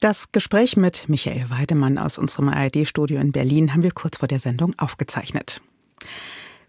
Das 0.00 0.32
Gespräch 0.32 0.76
mit 0.76 1.08
Michael 1.08 1.50
Weidemann 1.50 1.98
aus 1.98 2.16
unserem 2.16 2.48
ARD-Studio 2.48 3.20
in 3.20 3.32
Berlin 3.32 3.74
haben 3.74 3.82
wir 3.82 3.92
kurz 3.92 4.16
vor 4.16 4.28
der 4.28 4.38
Sendung 4.38 4.74
aufgezeichnet. 4.78 5.60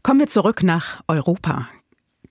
Kommen 0.03 0.19
wir 0.19 0.27
zurück 0.27 0.63
nach 0.63 1.01
Europa 1.07 1.69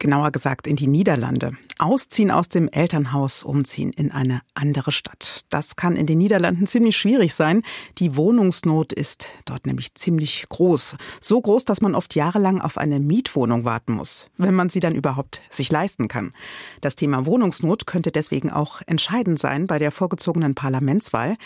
genauer 0.00 0.32
gesagt 0.32 0.66
in 0.66 0.74
die 0.74 0.88
Niederlande. 0.88 1.52
Ausziehen 1.78 2.32
aus 2.32 2.48
dem 2.48 2.68
Elternhaus, 2.68 3.44
umziehen 3.44 3.92
in 3.96 4.10
eine 4.10 4.40
andere 4.54 4.90
Stadt. 4.90 5.44
Das 5.50 5.76
kann 5.76 5.94
in 5.94 6.06
den 6.06 6.18
Niederlanden 6.18 6.66
ziemlich 6.66 6.96
schwierig 6.96 7.34
sein. 7.34 7.62
Die 7.98 8.16
Wohnungsnot 8.16 8.92
ist 8.92 9.28
dort 9.44 9.66
nämlich 9.66 9.94
ziemlich 9.94 10.46
groß. 10.48 10.96
So 11.20 11.40
groß, 11.40 11.64
dass 11.64 11.80
man 11.80 11.94
oft 11.94 12.14
jahrelang 12.16 12.60
auf 12.60 12.76
eine 12.76 12.98
Mietwohnung 12.98 13.64
warten 13.64 13.92
muss, 13.92 14.28
wenn 14.36 14.54
man 14.54 14.68
sie 14.68 14.80
dann 14.80 14.96
überhaupt 14.96 15.40
sich 15.50 15.70
leisten 15.70 16.08
kann. 16.08 16.32
Das 16.80 16.96
Thema 16.96 17.26
Wohnungsnot 17.26 17.86
könnte 17.86 18.10
deswegen 18.10 18.50
auch 18.50 18.80
entscheidend 18.86 19.38
sein 19.38 19.66
bei 19.66 19.78
der 19.78 19.92
vorgezogenen 19.92 20.54
Parlamentswahl, 20.54 21.36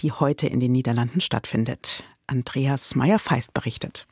die 0.00 0.12
heute 0.12 0.46
in 0.46 0.60
den 0.60 0.72
Niederlanden 0.72 1.20
stattfindet. 1.20 2.04
Andreas 2.26 2.94
Meyer-Feist 2.94 3.52
berichtet. 3.52 4.06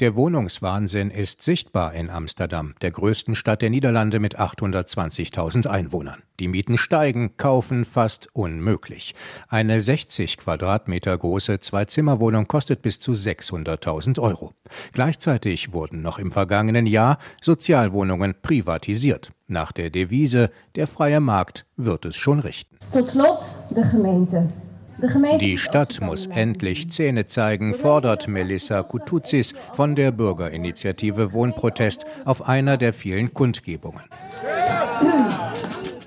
Der 0.00 0.16
Wohnungswahnsinn 0.16 1.10
ist 1.10 1.42
sichtbar 1.42 1.92
in 1.92 2.08
Amsterdam, 2.08 2.74
der 2.80 2.90
größten 2.90 3.34
Stadt 3.34 3.60
der 3.60 3.68
Niederlande 3.68 4.18
mit 4.18 4.40
820.000 4.40 5.66
Einwohnern. 5.66 6.22
Die 6.38 6.48
Mieten 6.48 6.78
steigen, 6.78 7.36
kaufen 7.36 7.84
fast 7.84 8.28
unmöglich. 8.32 9.14
Eine 9.48 9.82
60 9.82 10.38
Quadratmeter 10.38 11.18
große 11.18 11.60
Zwei-Zimmer-Wohnung 11.60 12.48
kostet 12.48 12.80
bis 12.80 12.98
zu 12.98 13.12
600.000 13.12 14.18
Euro. 14.20 14.54
Gleichzeitig 14.94 15.74
wurden 15.74 16.00
noch 16.00 16.18
im 16.18 16.32
vergangenen 16.32 16.86
Jahr 16.86 17.18
Sozialwohnungen 17.42 18.36
privatisiert. 18.40 19.32
Nach 19.48 19.70
der 19.70 19.90
Devise, 19.90 20.50
der 20.76 20.86
freie 20.86 21.20
Markt 21.20 21.66
wird 21.76 22.06
es 22.06 22.16
schon 22.16 22.40
richten. 22.40 22.78
Tot 22.90 23.10
slot 23.10 23.40
de 23.68 23.84
gemeente. 23.90 24.50
Die 25.40 25.58
Stadt 25.58 26.00
muss 26.00 26.26
endlich 26.26 26.90
Zähne 26.90 27.26
zeigen, 27.26 27.74
fordert 27.74 28.28
Melissa 28.28 28.82
Kutuzis 28.82 29.54
von 29.72 29.94
der 29.94 30.12
Bürgerinitiative 30.12 31.32
Wohnprotest 31.32 32.04
auf 32.24 32.48
einer 32.48 32.76
der 32.76 32.92
vielen 32.92 33.32
Kundgebungen. 33.32 34.02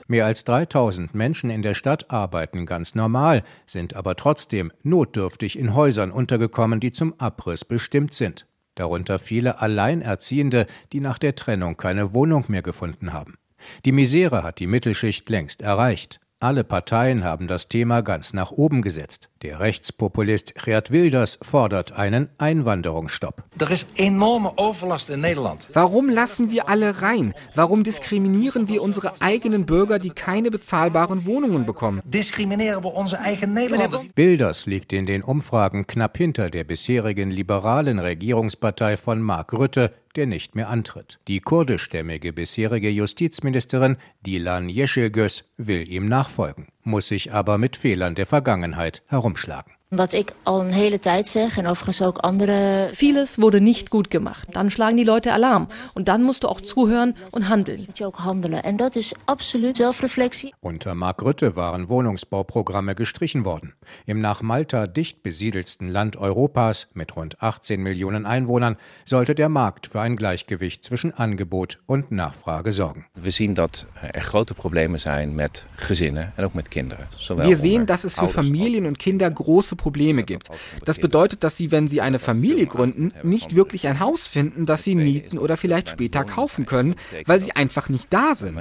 Mehr 0.07 0.25
als 0.25 0.43
3000 0.43 1.15
Menschen 1.15 1.49
in 1.49 1.61
der 1.61 1.73
Stadt 1.73 2.11
arbeiten 2.11 2.65
ganz 2.65 2.93
normal, 2.93 3.43
sind 3.65 3.95
aber 3.95 4.15
trotzdem 4.15 4.71
notdürftig 4.83 5.57
in 5.57 5.73
Häusern 5.73 6.11
untergekommen, 6.11 6.79
die 6.79 6.91
zum 6.91 7.19
Abriss 7.19 7.65
bestimmt 7.65 8.13
sind. 8.13 8.45
Darunter 8.75 9.17
viele 9.17 9.61
Alleinerziehende, 9.61 10.67
die 10.91 10.99
nach 10.99 11.17
der 11.17 11.35
Trennung 11.35 11.77
keine 11.77 12.13
Wohnung 12.13 12.45
mehr 12.47 12.61
gefunden 12.61 13.13
haben. 13.13 13.37
Die 13.85 13.91
Misere 13.91 14.43
hat 14.43 14.59
die 14.59 14.67
Mittelschicht 14.67 15.29
längst 15.29 15.61
erreicht. 15.61 16.19
Alle 16.43 16.65
Parteien 16.65 17.23
haben 17.23 17.47
das 17.47 17.69
Thema 17.69 18.01
ganz 18.01 18.33
nach 18.33 18.51
oben 18.51 18.81
gesetzt. 18.81 19.29
Der 19.43 19.59
Rechtspopulist 19.59 20.55
Gerd 20.55 20.89
Wilders 20.89 21.37
fordert 21.41 21.91
einen 21.91 22.29
Einwanderungsstopp. 22.37 23.43
Er 23.59 23.71
ist 23.71 23.99
enorme 23.99 24.53
Overlast 24.55 25.09
in 25.09 25.19
Nederland. 25.19 25.67
Warum 25.73 26.07
lassen 26.07 26.49
wir 26.49 26.69
alle 26.69 27.01
rein? 27.01 27.33
Warum 27.53 27.83
diskriminieren 27.83 28.69
wir 28.69 28.81
unsere 28.81 29.21
eigenen 29.21 29.65
Bürger, 29.65 29.99
die 29.99 30.11
keine 30.11 30.49
bezahlbaren 30.49 31.25
Wohnungen 31.25 31.65
bekommen? 31.65 32.01
Diskriminieren 32.05 32.85
wir 32.85 32.95
unsere 32.95 33.21
eigenen 33.21 33.55
Nederlander? 33.55 34.05
Wilders 34.15 34.65
liegt 34.65 34.93
in 34.93 35.05
den 35.05 35.21
Umfragen 35.21 35.87
knapp 35.87 36.17
hinter 36.17 36.49
der 36.49 36.63
bisherigen 36.63 37.29
liberalen 37.29 37.99
Regierungspartei 37.99 38.95
von 38.95 39.21
Mark 39.21 39.51
Rutte, 39.51 39.91
der 40.15 40.25
nicht 40.25 40.55
mehr 40.55 40.69
antritt. 40.69 41.19
Die 41.27 41.39
kurdischstämmige 41.39 42.33
bisherige 42.33 42.89
Justizministerin 42.89 43.97
Dilan 44.25 44.69
Yeşilgöz 44.69 45.43
will 45.57 45.89
ihm 45.89 46.07
nachfolgen, 46.07 46.67
muss 46.83 47.07
sich 47.07 47.33
aber 47.33 47.57
mit 47.57 47.77
Fehlern 47.77 48.15
der 48.15 48.25
Vergangenheit 48.25 49.03
herumschlagen. 49.07 49.73
Wat 49.95 50.13
ik 50.13 50.31
al 50.43 50.61
een 50.61 50.71
hele 50.71 50.99
tijd 50.99 51.27
zeg 51.27 51.57
en 51.57 51.67
overigens 51.67 52.01
ook 52.01 52.17
andere. 52.17 52.89
Vieles 52.93 53.35
wurde 53.35 53.59
nicht 53.59 53.89
gut 53.89 54.09
gemacht. 54.09 54.47
Dann 54.51 54.71
schlagen 54.71 54.97
die 54.97 55.03
Leute 55.03 55.31
Alarm. 55.31 55.67
Und 55.93 56.07
dann 56.07 56.23
musst 56.23 56.43
du 56.43 56.47
auch 56.47 56.61
zuhören 56.61 57.15
und 57.31 57.47
handeln. 57.47 57.83
Moet 57.85 57.97
je 57.97 58.05
ook 58.05 58.15
handelen. 58.15 58.63
En 58.63 58.75
dat 58.75 58.95
is 58.95 59.13
absoluut 59.25 59.77
zelfreflectie. 59.77 60.53
Unter 60.59 60.95
Mark 60.95 61.21
Rutte 61.21 61.55
waren 61.55 61.87
Wohnungsbauprogramme 61.89 62.95
gestrichen 62.95 63.43
worden. 63.43 63.73
Im 64.05 64.19
nach 64.19 64.41
Malta 64.41 64.87
dicht 64.87 65.21
besiedelsten 65.21 65.89
Land 65.89 66.15
Europas 66.15 66.87
mit 66.93 67.15
rund 67.15 67.41
18 67.41 67.79
Millionen 67.79 68.25
Einwohnern 68.25 68.77
sollte 69.05 69.35
der 69.35 69.49
Markt 69.49 69.87
für 69.87 70.01
ein 70.01 70.15
Gleichgewicht 70.15 70.83
zwischen 70.83 71.13
Angebot 71.13 71.79
und 71.85 72.11
Nachfrage 72.11 72.71
sorgen. 72.71 73.05
Wir 73.13 73.31
sehen, 73.31 73.53
dass 73.53 73.85
er 74.01 74.21
große 74.21 74.53
Probleme 74.55 74.97
zijn 74.97 75.35
met 75.35 75.65
gezinnen 75.75 76.33
en 76.35 76.43
ook 76.45 76.53
met 76.53 76.67
kinderen. 76.69 77.07
Wir 77.27 77.57
sehen, 77.57 77.85
dass 77.85 78.03
es 78.03 78.15
für 78.15 78.29
Familien 78.29 78.85
und 78.85 78.97
Kinder 78.97 79.29
große 79.29 79.75
Probleme 79.75 79.82
gibt. 80.25 80.49
Das 80.85 80.99
bedeutet, 80.99 81.43
dass 81.43 81.57
sie, 81.57 81.71
wenn 81.71 81.87
sie 81.87 82.01
eine 82.01 82.19
Familie 82.19 82.65
gründen, 82.67 83.11
nicht 83.23 83.55
wirklich 83.55 83.87
ein 83.87 83.99
Haus 83.99 84.27
finden, 84.27 84.65
das 84.65 84.83
sie 84.83 84.95
mieten 84.95 85.37
oder 85.37 85.57
vielleicht 85.57 85.89
später 85.89 86.23
kaufen 86.23 86.65
können, 86.65 86.95
weil 87.25 87.39
sie 87.39 87.55
einfach 87.55 87.89
nicht 87.89 88.07
da 88.11 88.35
sind. 88.35 88.57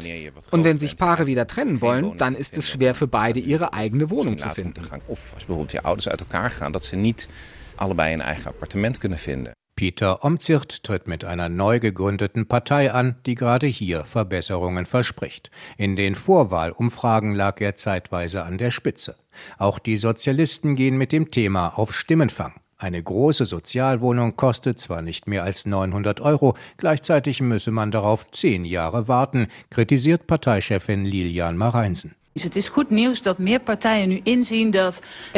Und 0.51 0.65
wenn 0.65 0.79
sich 0.79 0.97
Paare 0.97 1.27
wieder 1.27 1.47
trennen 1.47 1.81
wollen, 1.81 2.17
dann 2.19 2.35
ist 2.35 2.57
es 2.57 2.69
schwer 2.69 2.95
für 2.95 3.07
beide 3.07 3.41
ihre 3.41 3.73
eigene 3.73 4.11
Wohnung 4.11 4.39
zu 4.39 4.49
finden. 4.49 4.83
Of 5.09 5.35
als 5.35 5.45
bijvoorbeeld 5.45 5.73
die 5.73 5.85
ouders 5.85 6.09
uit 6.09 6.21
elkaar 6.21 6.51
gaan, 6.51 6.73
dat 6.73 6.85
ze 6.85 6.97
niet 6.97 7.29
allebei 7.75 8.13
een 8.13 8.21
eigen 8.21 8.47
appartement 8.47 8.99
kunnen 8.99 9.19
vinden. 9.19 9.53
Peter 9.75 10.23
Omzicht 10.23 10.83
tritt 10.83 11.07
mit 11.07 11.25
einer 11.25 11.49
neu 11.49 11.81
gegründeten 11.81 12.47
Partei 12.47 12.93
an, 12.93 13.17
die 13.25 13.35
gerade 13.35 13.67
hier 13.67 14.05
Verbesserungen 14.05 14.87
verspricht. 14.87 15.51
In 15.77 15.97
den 15.97 16.15
Vorwahlumfragen 16.15 17.35
lag 17.35 17.59
er 17.61 17.75
zeitweise 17.75 18.45
an 18.45 18.59
der 18.59 18.71
Spitze. 18.71 19.17
Auch 19.59 19.79
die 19.79 19.97
Sozialisten 19.97 20.77
gehen 20.77 20.97
mit 20.97 21.13
dem 21.13 21.31
Thema 21.31 21.79
auf 21.79 21.95
Stimmenfang. 21.95 22.55
Eine 22.79 23.03
große 23.03 23.47
Sozialwohnung 23.47 24.37
kostet 24.37 24.81
zwar 24.81 25.03
nicht 25.03 25.29
mehr 25.29 25.45
als 25.45 25.67
900 25.67 26.21
Euro, 26.21 26.57
gleichzeitig 26.79 27.41
müsse 27.41 27.71
man 27.71 27.93
darauf 27.93 28.29
zehn 28.33 28.65
Jahre 28.65 29.07
warten, 29.07 29.47
kritisiert 29.71 30.27
Parteichefin 30.27 31.05
Lilian 31.05 31.57
Mareinsen. 31.57 32.17
Es 32.35 32.47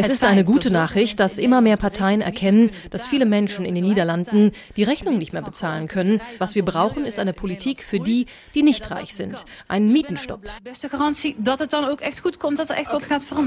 ist 0.09 0.25
eine 0.25 0.45
gute 0.45 0.71
Nachricht, 0.71 1.19
dass 1.19 1.39
immer 1.39 1.61
mehr 1.61 1.77
Parteien 1.77 2.21
erkennen, 2.21 2.71
dass 2.91 3.09
viele 3.09 3.27
Menschen 3.27 3.65
in 3.65 3.75
den 3.75 3.85
Niederlanden 3.85 4.53
die 4.77 4.85
Rechnung 4.85 5.19
nicht 5.19 5.33
mehr 5.33 5.43
bezahlen 5.43 5.89
können. 5.89 6.21
Was 6.39 6.55
wir 6.55 6.65
brauchen, 6.65 7.05
ist 7.05 7.19
eine 7.19 7.33
Politik 7.33 7.83
für 7.83 7.99
die, 7.99 8.27
die 8.55 8.63
nicht 8.63 8.93
reich 8.93 9.17
sind. 9.17 9.45
Ein 9.67 9.93
Mietenstopp. 9.93 10.43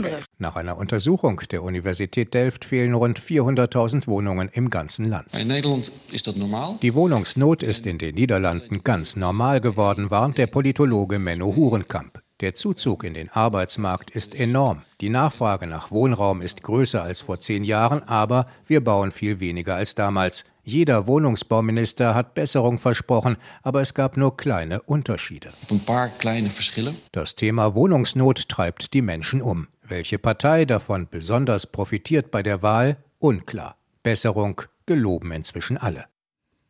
Er. 0.04 0.20
Nach 0.40 0.58
einer 0.58 0.78
Untersuchung 0.78 1.40
der 1.50 1.64
Universität 1.64 2.34
Delft 2.34 2.66
fehlen 2.66 2.94
rund 2.94 3.18
400.000 3.18 4.08
Wohnungen 4.08 4.50
im 4.52 4.70
ganzen 4.70 5.06
Land. 5.06 5.28
In 5.38 5.48
Nederland 5.48 5.90
ist 6.12 6.28
das 6.28 6.36
normal. 6.36 6.76
Die 6.82 6.94
Wohnungsnot 6.94 7.64
ist 7.64 7.86
in 7.86 7.98
den 7.98 8.16
Niederlanden 8.16 8.84
ganz 8.84 9.16
normal 9.16 9.62
geworden, 9.62 10.12
warnt 10.12 10.38
der 10.38 10.48
Politologe 10.48 11.18
Menno 11.18 11.56
Hurenkamp. 11.56 12.20
Der 12.40 12.54
Zuzug 12.54 13.04
in 13.04 13.16
den 13.16 13.32
Arbeitsmarkt 13.32 14.12
ist 14.12 14.40
enorm. 14.40 14.84
Die 15.02 15.10
Nachfrage 15.10 15.66
nach 15.66 15.90
Wohnraum 15.90 16.44
ist 16.44 16.62
größer 16.62 17.02
als 17.02 17.22
vor 17.22 17.40
zehn 17.40 17.64
Jahren, 17.64 18.04
aber 18.04 18.46
wir 18.68 18.84
bauen 18.84 19.12
viel 19.12 19.40
weniger 19.40 19.74
als 19.74 19.96
damals. 19.96 20.46
Jeder 20.64 21.08
Wohnungsbauminister 21.08 22.14
hat 22.14 22.36
Besserung 22.36 22.78
versprochen, 22.78 23.38
aber 23.64 23.82
es 23.82 23.96
gab 23.96 24.18
nur 24.18 24.38
kleine 24.38 24.84
Unterschiede. 24.84 25.50
Ein 25.72 25.80
paar 25.80 26.10
kleine 26.10 26.52
Verschille. 26.52 26.94
Das 27.12 27.34
Thema 27.34 27.74
Wohnungsnot 27.74 28.48
treibt 28.50 28.94
die 28.94 29.02
Menschen 29.02 29.42
um. 29.42 29.68
Welche 29.82 30.20
Partei 30.20 30.66
davon 30.66 31.08
besonders 31.10 31.66
profitiert 31.66 32.30
bei 32.30 32.44
der 32.44 32.62
Wahl? 32.62 32.98
Unklar. 33.18 33.78
Besserung 34.04 34.62
geloben 34.86 35.32
inzwischen 35.32 35.78
alle. 35.78 36.06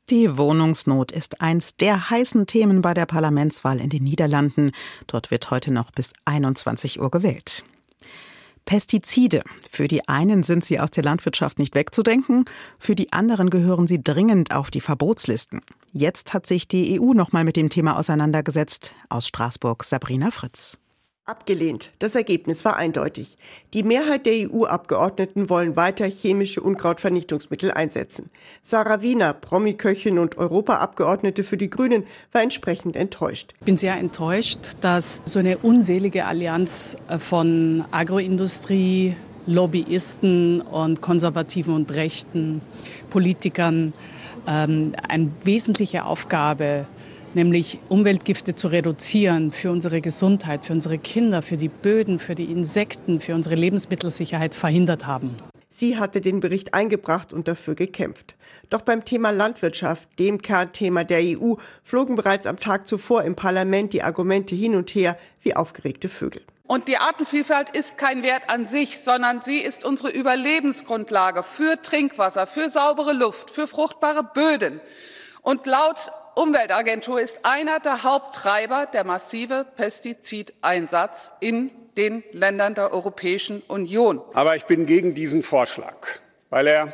Die 0.09 0.37
Wohnungsnot 0.37 1.11
ist 1.11 1.41
eins 1.41 1.75
der 1.75 2.09
heißen 2.09 2.47
Themen 2.47 2.81
bei 2.81 2.93
der 2.93 3.05
Parlamentswahl 3.05 3.81
in 3.81 3.89
den 3.89 4.05
Niederlanden. 4.05 4.71
Dort 5.05 5.31
wird 5.31 5.51
heute 5.51 5.73
noch 5.73 5.91
bis 5.91 6.13
21 6.23 7.01
Uhr 7.01 7.11
gewählt. 7.11 7.65
Pestizide. 8.63 9.43
Für 9.69 9.89
die 9.89 10.07
einen 10.07 10.43
sind 10.43 10.63
sie 10.63 10.79
aus 10.79 10.91
der 10.91 11.03
Landwirtschaft 11.03 11.59
nicht 11.59 11.75
wegzudenken, 11.75 12.45
für 12.79 12.95
die 12.95 13.11
anderen 13.11 13.49
gehören 13.49 13.85
sie 13.85 14.01
dringend 14.01 14.55
auf 14.55 14.71
die 14.71 14.81
Verbotslisten. 14.81 15.59
Jetzt 15.91 16.33
hat 16.33 16.47
sich 16.47 16.69
die 16.69 17.01
EU 17.01 17.13
noch 17.13 17.33
mal 17.33 17.43
mit 17.43 17.57
dem 17.57 17.69
Thema 17.69 17.99
auseinandergesetzt. 17.99 18.93
Aus 19.09 19.27
Straßburg 19.27 19.83
Sabrina 19.83 20.31
Fritz. 20.31 20.77
Abgelehnt. 21.27 21.91
Das 21.99 22.15
Ergebnis 22.15 22.63
war 22.63 22.77
eindeutig. 22.77 23.37
Die 23.73 23.83
Mehrheit 23.83 24.25
der 24.25 24.49
EU-Abgeordneten 24.49 25.49
wollen 25.49 25.75
weiter 25.75 26.05
chemische 26.05 26.61
Unkrautvernichtungsmittel 26.61 27.71
einsetzen. 27.71 28.29
Sarah 28.61 29.01
Wiener, 29.01 29.33
Promi-Köchin 29.33 30.19
und 30.19 30.37
Europaabgeordnete 30.37 31.43
für 31.43 31.57
die 31.57 31.69
Grünen, 31.69 32.05
war 32.31 32.43
entsprechend 32.43 32.95
enttäuscht. 32.95 33.53
Ich 33.59 33.65
bin 33.65 33.77
sehr 33.77 33.97
enttäuscht, 33.97 34.59
dass 34.79 35.21
so 35.25 35.39
eine 35.39 35.57
unselige 35.57 36.23
Allianz 36.23 36.95
von 37.19 37.83
Agroindustrie, 37.91 39.17
Lobbyisten 39.47 40.61
und 40.61 41.01
konservativen 41.01 41.75
und 41.75 41.93
rechten 41.93 42.61
Politikern 43.09 43.91
ähm, 44.47 44.93
eine 45.09 45.29
wesentliche 45.43 46.05
Aufgabe 46.05 46.87
nämlich 47.37 47.79
Umweltgifte 47.87 48.55
zu 48.55 48.67
reduzieren 48.67 49.51
für 49.51 49.71
unsere 49.71 50.01
Gesundheit, 50.01 50.65
für 50.65 50.73
unsere 50.73 50.97
Kinder, 50.97 51.41
für 51.41 51.55
die 51.55 51.69
Böden, 51.69 52.19
für 52.19 52.35
die 52.35 52.51
Insekten, 52.51 53.21
für 53.21 53.33
unsere 53.33 53.55
Lebensmittelsicherheit 53.55 54.53
verhindert 54.53 55.05
haben. 55.05 55.37
Sie 55.69 55.97
hatte 55.97 56.19
den 56.19 56.39
Bericht 56.39 56.73
eingebracht 56.73 57.31
und 57.31 57.47
dafür 57.47 57.75
gekämpft. 57.75 58.35
Doch 58.71 58.81
beim 58.81 59.05
Thema 59.05 59.29
Landwirtschaft, 59.29 60.09
dem 60.17 60.41
Kernthema 60.41 61.03
der 61.03 61.19
EU, 61.21 61.53
flogen 61.83 62.15
bereits 62.15 62.47
am 62.47 62.59
Tag 62.59 62.87
zuvor 62.87 63.23
im 63.23 63.35
Parlament 63.35 63.93
die 63.93 64.01
Argumente 64.01 64.55
hin 64.55 64.75
und 64.75 64.89
her 64.89 65.15
wie 65.43 65.55
aufgeregte 65.55 66.09
Vögel. 66.09 66.41
Und 66.65 66.87
die 66.87 66.97
Artenvielfalt 66.97 67.69
ist 67.69 67.97
kein 67.97 68.23
Wert 68.23 68.49
an 68.49 68.65
sich, 68.65 68.99
sondern 68.99 69.41
sie 69.41 69.59
ist 69.59 69.85
unsere 69.85 70.09
Überlebensgrundlage 70.09 71.43
für 71.43 71.81
Trinkwasser, 71.81 72.47
für 72.47 72.69
saubere 72.69 73.13
Luft, 73.13 73.51
für 73.51 73.67
fruchtbare 73.67 74.23
Böden. 74.23 74.81
Und 75.43 75.65
laut 75.65 76.11
Umweltagentur 76.37 77.19
ist 77.19 77.39
einer 77.41 77.79
der 77.79 78.03
Haupttreiber 78.03 78.85
der 78.85 79.03
massive 79.03 79.65
Pestizideinsatz 79.75 81.33
in 81.39 81.71
den 81.97 82.23
Ländern 82.31 82.75
der 82.75 82.93
Europäischen 82.93 83.63
Union. 83.67 84.21
Aber 84.33 84.55
ich 84.55 84.65
bin 84.65 84.85
gegen 84.85 85.15
diesen 85.15 85.41
Vorschlag, 85.41 85.95
weil 86.51 86.67
er 86.67 86.93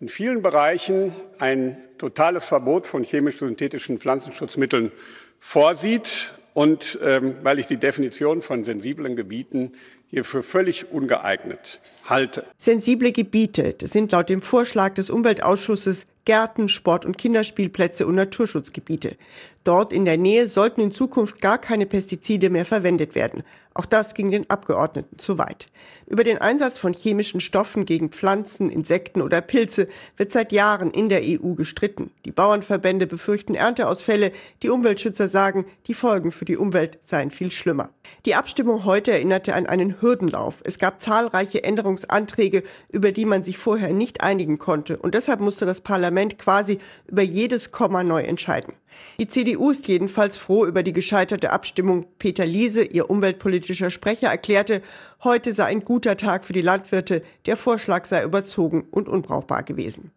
in 0.00 0.08
vielen 0.08 0.40
Bereichen 0.40 1.14
ein 1.38 1.76
totales 1.98 2.46
Verbot 2.46 2.86
von 2.86 3.04
chemisch-synthetischen 3.04 3.98
Pflanzenschutzmitteln 3.98 4.90
vorsieht 5.38 6.32
und 6.54 6.98
ähm, 7.02 7.36
weil 7.42 7.58
ich 7.58 7.66
die 7.66 7.76
Definition 7.76 8.40
von 8.40 8.64
sensiblen 8.64 9.16
Gebieten 9.16 9.74
hier 10.06 10.24
für 10.24 10.42
völlig 10.42 10.90
ungeeignet 10.90 11.78
halte. 12.08 12.44
Sensible 12.56 13.12
Gebiete, 13.12 13.74
das 13.74 13.90
sind 13.90 14.12
laut 14.12 14.28
dem 14.28 14.42
Vorschlag 14.42 14.94
des 14.94 15.10
Umweltausschusses 15.10 16.06
Gärten, 16.28 16.68
Sport- 16.68 17.06
und 17.06 17.16
Kinderspielplätze 17.16 18.06
und 18.06 18.14
Naturschutzgebiete. 18.14 19.16
Dort 19.64 19.94
in 19.94 20.04
der 20.04 20.18
Nähe 20.18 20.46
sollten 20.46 20.82
in 20.82 20.92
Zukunft 20.92 21.40
gar 21.40 21.58
keine 21.58 21.86
Pestizide 21.86 22.50
mehr 22.50 22.66
verwendet 22.66 23.14
werden. 23.14 23.42
Auch 23.72 23.86
das 23.86 24.14
ging 24.14 24.30
den 24.30 24.48
Abgeordneten 24.50 25.18
zu 25.18 25.38
weit. 25.38 25.68
Über 26.06 26.24
den 26.24 26.38
Einsatz 26.38 26.78
von 26.78 26.92
chemischen 26.92 27.40
Stoffen 27.40 27.84
gegen 27.84 28.10
Pflanzen, 28.10 28.70
Insekten 28.70 29.22
oder 29.22 29.40
Pilze 29.40 29.88
wird 30.16 30.32
seit 30.32 30.52
Jahren 30.52 30.90
in 30.90 31.08
der 31.08 31.22
EU 31.22 31.54
gestritten. 31.54 32.10
Die 32.24 32.32
Bauernverbände 32.32 33.06
befürchten 33.06 33.54
Ernteausfälle, 33.54 34.32
die 34.62 34.70
Umweltschützer 34.70 35.28
sagen, 35.28 35.64
die 35.86 35.94
Folgen 35.94 36.32
für 36.32 36.44
die 36.44 36.56
Umwelt 36.56 36.98
seien 37.02 37.30
viel 37.30 37.50
schlimmer. 37.50 37.90
Die 38.26 38.34
Abstimmung 38.34 38.84
heute 38.84 39.12
erinnerte 39.12 39.54
an 39.54 39.66
einen 39.66 40.00
Hürdenlauf. 40.00 40.56
Es 40.64 40.78
gab 40.78 41.00
zahlreiche 41.00 41.62
Änderungsanträge, 42.04 42.62
über 42.90 43.12
die 43.12 43.24
man 43.24 43.44
sich 43.44 43.58
vorher 43.58 43.92
nicht 43.92 44.22
einigen 44.22 44.58
konnte. 44.58 44.98
Und 44.98 45.14
deshalb 45.14 45.40
musste 45.40 45.66
das 45.66 45.80
Parlament 45.80 46.38
quasi 46.38 46.78
über 47.06 47.22
jedes 47.22 47.70
Komma 47.72 48.02
neu 48.02 48.22
entscheiden. 48.22 48.74
Die 49.20 49.28
CDU 49.28 49.70
ist 49.70 49.86
jedenfalls 49.86 50.36
froh 50.36 50.66
über 50.66 50.82
die 50.82 50.92
gescheiterte 50.92 51.52
Abstimmung. 51.52 52.06
Peter 52.18 52.46
Liese, 52.46 52.84
ihr 52.84 53.10
umweltpolitischer 53.10 53.90
Sprecher, 53.90 54.28
erklärte, 54.28 54.82
heute 55.22 55.52
sei 55.52 55.66
ein 55.66 55.84
guter 55.84 56.16
Tag 56.16 56.44
für 56.44 56.52
die 56.52 56.62
Landwirte. 56.62 57.22
Der 57.46 57.56
Vorschlag 57.56 58.06
sei 58.06 58.24
überzogen 58.24 58.86
und 58.90 59.08
unbrauchbar 59.08 59.62
gewesen. 59.62 60.10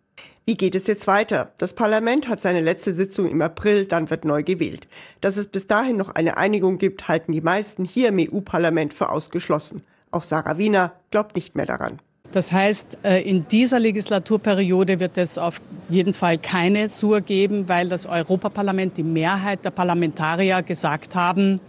Wie 0.47 0.55
geht 0.55 0.73
es 0.73 0.87
jetzt 0.87 1.05
weiter? 1.05 1.53
Das 1.59 1.75
Parlament 1.75 2.27
hat 2.27 2.41
seine 2.41 2.61
letzte 2.61 2.93
Sitzung 2.93 3.29
im 3.29 3.41
April, 3.41 3.85
dann 3.85 4.09
wird 4.09 4.25
neu 4.25 4.43
gewählt. 4.43 4.87
Dass 5.21 5.37
es 5.37 5.47
bis 5.47 5.67
dahin 5.67 5.97
noch 5.97 6.09
eine 6.09 6.37
Einigung 6.37 6.79
gibt, 6.79 7.07
halten 7.07 7.31
die 7.31 7.41
meisten 7.41 7.85
hier 7.85 8.09
im 8.09 8.17
EU-Parlament 8.19 8.93
für 8.93 9.09
ausgeschlossen. 9.09 9.83
Auch 10.11 10.23
Sarah 10.23 10.57
Wiener 10.57 10.93
glaubt 11.09 11.35
nicht 11.35 11.55
mehr 11.55 11.65
daran. 11.65 11.99
Das 12.31 12.51
heißt, 12.51 12.99
äh, 13.03 13.21
in 13.21 13.47
dieser 13.47 13.79
Legislaturperiode 13.79 14.99
wird 14.99 15.17
es 15.17 15.37
auf 15.37 15.59
jeden 15.89 16.13
Fall 16.13 16.37
keine 16.37 16.87
Sur 16.87 17.21
geben, 17.21 17.67
weil 17.67 17.89
das 17.89 18.05
Europaparlament, 18.05 18.95
die 18.97 19.03
Mehrheit 19.03 19.65
der 19.65 19.71
Parlamentarier 19.71 20.61
gesagt 20.61 21.15
haben, 21.15 21.59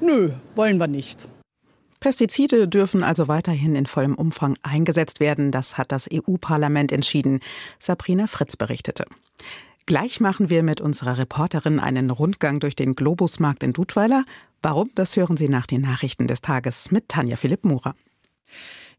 nö, 0.00 0.30
wollen 0.54 0.78
wir 0.78 0.88
nicht. 0.88 1.26
Pestizide 2.00 2.66
dürfen 2.66 3.02
also 3.02 3.28
weiterhin 3.28 3.74
in 3.76 3.84
vollem 3.84 4.14
Umfang 4.14 4.56
eingesetzt 4.62 5.20
werden. 5.20 5.52
Das 5.52 5.76
hat 5.76 5.92
das 5.92 6.08
EU-Parlament 6.10 6.92
entschieden. 6.92 7.40
Sabrina 7.78 8.26
Fritz 8.26 8.56
berichtete. 8.56 9.04
Gleich 9.90 10.20
machen 10.20 10.50
wir 10.50 10.62
mit 10.62 10.80
unserer 10.80 11.18
Reporterin 11.18 11.80
einen 11.80 12.10
Rundgang 12.10 12.60
durch 12.60 12.76
den 12.76 12.94
Globusmarkt 12.94 13.64
in 13.64 13.72
Dudweiler. 13.72 14.24
Warum? 14.62 14.88
Das 14.94 15.16
hören 15.16 15.36
Sie 15.36 15.48
nach 15.48 15.66
den 15.66 15.80
Nachrichten 15.80 16.28
des 16.28 16.42
Tages 16.42 16.92
mit 16.92 17.08
Tanja 17.08 17.34
Philipp 17.34 17.64
Murer. 17.64 17.96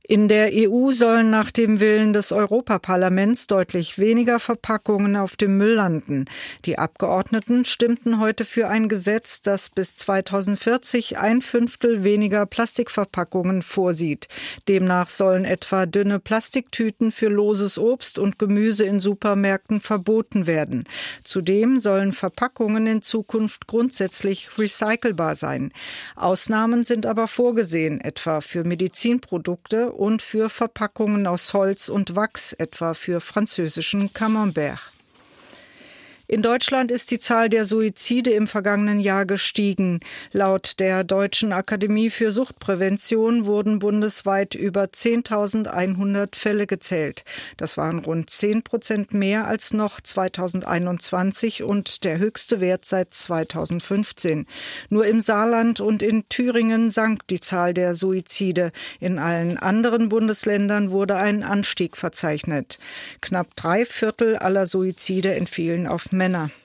In 0.04 0.28
der 0.28 0.50
EU 0.52 0.92
sollen 0.92 1.30
nach 1.30 1.52
dem 1.52 1.80
Willen 1.80 2.12
des 2.12 2.32
Europaparlaments 2.32 3.46
deutlich 3.46 4.00
weniger 4.00 4.40
Verpackungen 4.40 5.16
auf 5.16 5.36
dem 5.36 5.58
Müll 5.58 5.76
landen. 5.76 6.26
Die 6.66 6.80
Abgeordneten 6.80 7.66
stimmten 7.66 8.20
heute 8.20 8.44
für 8.44 8.68
ein 8.68 8.90
Gesetz, 8.90 9.42
das 9.42 9.70
bis 9.70 9.96
2040 9.98 11.20
ein 11.20 11.44
Fünftel 11.44 12.04
weniger 12.04 12.48
Plastikverpackungen 12.48 13.62
vorsieht. 13.62 14.28
Demnach 14.68 15.10
sollen 15.10 15.46
etwa 15.46 15.86
dünne 15.86 16.20
Plastiktüten 16.20 17.12
für 17.12 17.30
loses 17.30 17.78
Obst 17.78 18.18
und 18.18 18.40
Gemüse 18.40 18.86
in 18.86 19.00
Supermärkten 19.00 19.82
verboten 19.82 20.48
werden. 20.48 20.86
Zudem 21.24 21.78
sollen 21.78 22.12
Verpackungen 22.12 22.88
in 22.88 23.02
Zukunft 23.04 23.68
grundsätzlich 23.68 24.58
recycelbar 24.58 25.36
sein. 25.36 25.72
Ausnahmen 26.16 26.84
sind 26.84 27.06
aber 27.06 27.28
vorgesehen, 27.28 28.02
etwa 28.02 28.42
für 28.42 28.64
Medizinprodukte 28.64 29.91
und 29.92 30.22
für 30.22 30.50
Verpackungen 30.50 31.28
aus 31.28 31.54
Holz 31.54 31.90
und 31.90 32.16
Wachs, 32.16 32.54
etwa 32.54 32.94
für 32.94 33.22
französischen 33.22 34.14
Camembert. 34.14 34.80
In 36.32 36.42
Deutschland 36.42 36.92
ist 36.92 37.12
die 37.12 37.20
Zahl 37.20 37.50
der 37.50 37.66
Suizide 37.66 38.30
im 38.30 38.48
vergangenen 38.48 39.02
Jahr 39.02 39.26
gestiegen. 39.26 40.00
Laut 40.32 40.80
der 40.80 41.04
Deutschen 41.04 41.52
Akademie 41.52 42.10
für 42.10 42.32
Suchtprävention 42.32 43.46
wurden 43.46 43.80
bundesweit 43.80 44.56
über 44.56 44.84
10.100 44.86 46.38
Fälle 46.38 46.68
gezählt. 46.68 47.26
Das 47.58 47.76
waren 47.76 48.00
rund 48.00 48.30
10 48.30 48.64
Prozent 48.64 49.14
mehr 49.14 49.46
als 49.46 49.74
noch 49.74 50.00
2021 50.00 51.64
und 51.64 52.06
der 52.06 52.18
höchste 52.18 52.62
Wert 52.62 52.86
seit 52.86 53.14
2015. 53.14 54.48
Nur 54.88 55.06
im 55.06 55.20
Saarland 55.20 55.82
und 55.82 56.02
in 56.02 56.30
Thüringen 56.30 56.92
sank 56.92 57.28
die 57.28 57.42
Zahl 57.42 57.74
der 57.74 57.94
Suizide. 57.94 58.72
In 59.02 59.20
allen 59.20 59.58
anderen 59.58 60.08
Bundesländern 60.08 60.92
wurde 60.92 61.18
ein 61.18 61.44
Anstieg 61.44 61.98
verzeichnet. 61.98 62.80
Knapp 63.20 63.54
drei 63.58 63.86
Viertel 63.86 64.38
aller 64.38 64.66
Suizide 64.66 65.36
entfielen 65.36 65.88
auf 65.88 66.14
Männer. 66.14 66.21
Männer. 66.22 66.61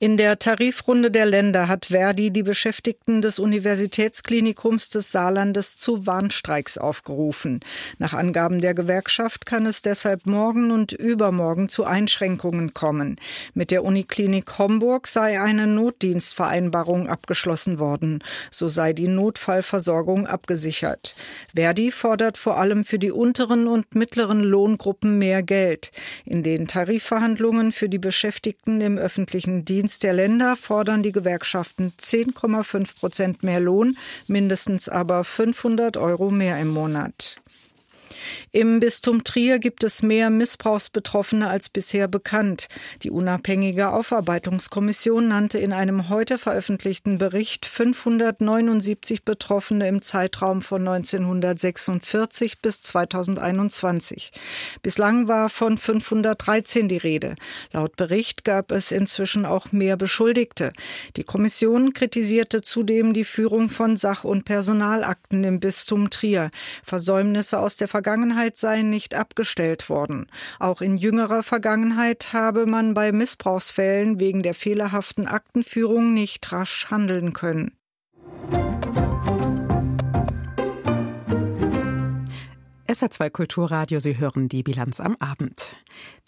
In 0.00 0.16
der 0.16 0.40
Tarifrunde 0.40 1.12
der 1.12 1.24
Länder 1.24 1.68
hat 1.68 1.86
Verdi 1.86 2.32
die 2.32 2.42
Beschäftigten 2.42 3.22
des 3.22 3.38
Universitätsklinikums 3.38 4.88
des 4.88 5.12
Saarlandes 5.12 5.76
zu 5.76 6.04
Warnstreiks 6.04 6.78
aufgerufen. 6.78 7.60
Nach 7.98 8.12
Angaben 8.12 8.60
der 8.60 8.74
Gewerkschaft 8.74 9.46
kann 9.46 9.66
es 9.66 9.82
deshalb 9.82 10.26
morgen 10.26 10.72
und 10.72 10.92
übermorgen 10.92 11.68
zu 11.68 11.84
Einschränkungen 11.84 12.74
kommen. 12.74 13.16
Mit 13.54 13.70
der 13.70 13.84
Uniklinik 13.84 14.58
Homburg 14.58 15.06
sei 15.06 15.40
eine 15.40 15.68
Notdienstvereinbarung 15.68 17.08
abgeschlossen 17.08 17.78
worden. 17.78 18.24
So 18.50 18.66
sei 18.66 18.94
die 18.94 19.08
Notfallversorgung 19.08 20.26
abgesichert. 20.26 21.14
Verdi 21.54 21.92
fordert 21.92 22.36
vor 22.36 22.58
allem 22.58 22.84
für 22.84 22.98
die 22.98 23.12
unteren 23.12 23.68
und 23.68 23.94
mittleren 23.94 24.40
Lohngruppen 24.40 25.18
mehr 25.18 25.44
Geld. 25.44 25.92
In 26.24 26.42
den 26.42 26.66
Tarifverhandlungen 26.66 27.70
für 27.70 27.88
die 27.88 27.98
Beschäftigten 27.98 28.80
im 28.80 28.98
öffentlichen 28.98 29.64
Dienst 29.64 29.83
Seitens 29.84 29.98
der 29.98 30.14
Länder 30.14 30.56
fordern 30.56 31.02
die 31.02 31.12
Gewerkschaften 31.12 31.92
10,5 32.00 32.98
Prozent 32.98 33.42
mehr 33.42 33.60
Lohn, 33.60 33.98
mindestens 34.26 34.88
aber 34.88 35.24
500 35.24 35.98
Euro 35.98 36.30
mehr 36.30 36.58
im 36.58 36.68
Monat. 36.68 37.36
Im 38.52 38.80
Bistum 38.80 39.24
Trier 39.24 39.58
gibt 39.58 39.84
es 39.84 40.02
mehr 40.02 40.30
Missbrauchsbetroffene 40.30 41.48
als 41.48 41.68
bisher 41.68 42.08
bekannt. 42.08 42.68
Die 43.02 43.10
unabhängige 43.10 43.90
Aufarbeitungskommission 43.90 45.28
nannte 45.28 45.58
in 45.58 45.72
einem 45.72 46.08
heute 46.08 46.38
veröffentlichten 46.38 47.18
Bericht 47.18 47.66
579 47.66 49.24
Betroffene 49.24 49.88
im 49.88 50.02
Zeitraum 50.02 50.62
von 50.62 50.86
1946 50.86 52.60
bis 52.60 52.82
2021. 52.82 54.30
Bislang 54.82 55.28
war 55.28 55.48
von 55.48 55.78
513 55.78 56.88
die 56.88 56.96
Rede. 56.96 57.34
Laut 57.72 57.96
Bericht 57.96 58.44
gab 58.44 58.72
es 58.72 58.92
inzwischen 58.92 59.44
auch 59.44 59.72
mehr 59.72 59.96
Beschuldigte. 59.96 60.72
Die 61.16 61.24
Kommission 61.24 61.92
kritisierte 61.92 62.62
zudem 62.62 63.12
die 63.12 63.24
Führung 63.24 63.68
von 63.68 63.96
Sach- 63.96 64.24
und 64.24 64.44
Personalakten 64.44 65.44
im 65.44 65.60
Bistum 65.60 66.10
Trier. 66.10 66.50
Versäumnisse 66.82 67.58
aus 67.58 67.76
der 67.76 67.88
Vergangenheit 67.88 68.13
Vergangenheit 68.14 68.56
seien 68.56 68.90
nicht 68.90 69.16
abgestellt 69.16 69.88
worden. 69.88 70.28
Auch 70.60 70.80
in 70.80 70.96
jüngerer 70.96 71.42
Vergangenheit 71.42 72.32
habe 72.32 72.64
man 72.64 72.94
bei 72.94 73.10
Missbrauchsfällen 73.10 74.20
wegen 74.20 74.44
der 74.44 74.54
fehlerhaften 74.54 75.26
Aktenführung 75.26 76.14
nicht 76.14 76.52
rasch 76.52 76.92
handeln 76.92 77.32
können. 77.32 77.72
SR2 82.86 83.30
Kulturradio, 83.30 83.98
Sie 83.98 84.16
hören 84.16 84.48
die 84.48 84.62
Bilanz 84.62 85.00
am 85.00 85.16
Abend. 85.18 85.74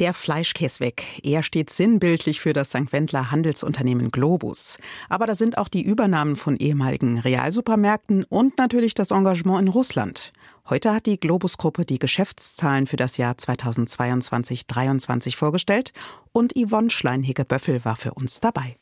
Der 0.00 0.12
Fleischkäse 0.12 0.80
weg. 0.80 1.04
Er 1.22 1.44
steht 1.44 1.70
sinnbildlich 1.70 2.40
für 2.40 2.52
das 2.52 2.70
St. 2.70 2.90
Wendler 2.90 3.30
Handelsunternehmen 3.30 4.10
Globus. 4.10 4.78
Aber 5.08 5.26
da 5.26 5.36
sind 5.36 5.58
auch 5.58 5.68
die 5.68 5.82
Übernahmen 5.82 6.34
von 6.34 6.56
ehemaligen 6.56 7.18
Realsupermärkten 7.18 8.24
und 8.24 8.58
natürlich 8.58 8.94
das 8.94 9.12
Engagement 9.12 9.62
in 9.62 9.68
Russland. 9.68 10.32
Heute 10.68 10.92
hat 10.92 11.06
die 11.06 11.20
Globus-Gruppe 11.20 11.84
die 11.84 12.00
Geschäftszahlen 12.00 12.88
für 12.88 12.96
das 12.96 13.18
Jahr 13.18 13.34
2022-23 13.34 15.36
vorgestellt 15.36 15.92
und 16.32 16.54
Yvonne 16.54 16.90
Schleinhege-Böffel 16.90 17.84
war 17.84 17.94
für 17.94 18.14
uns 18.14 18.40
dabei. 18.40 18.76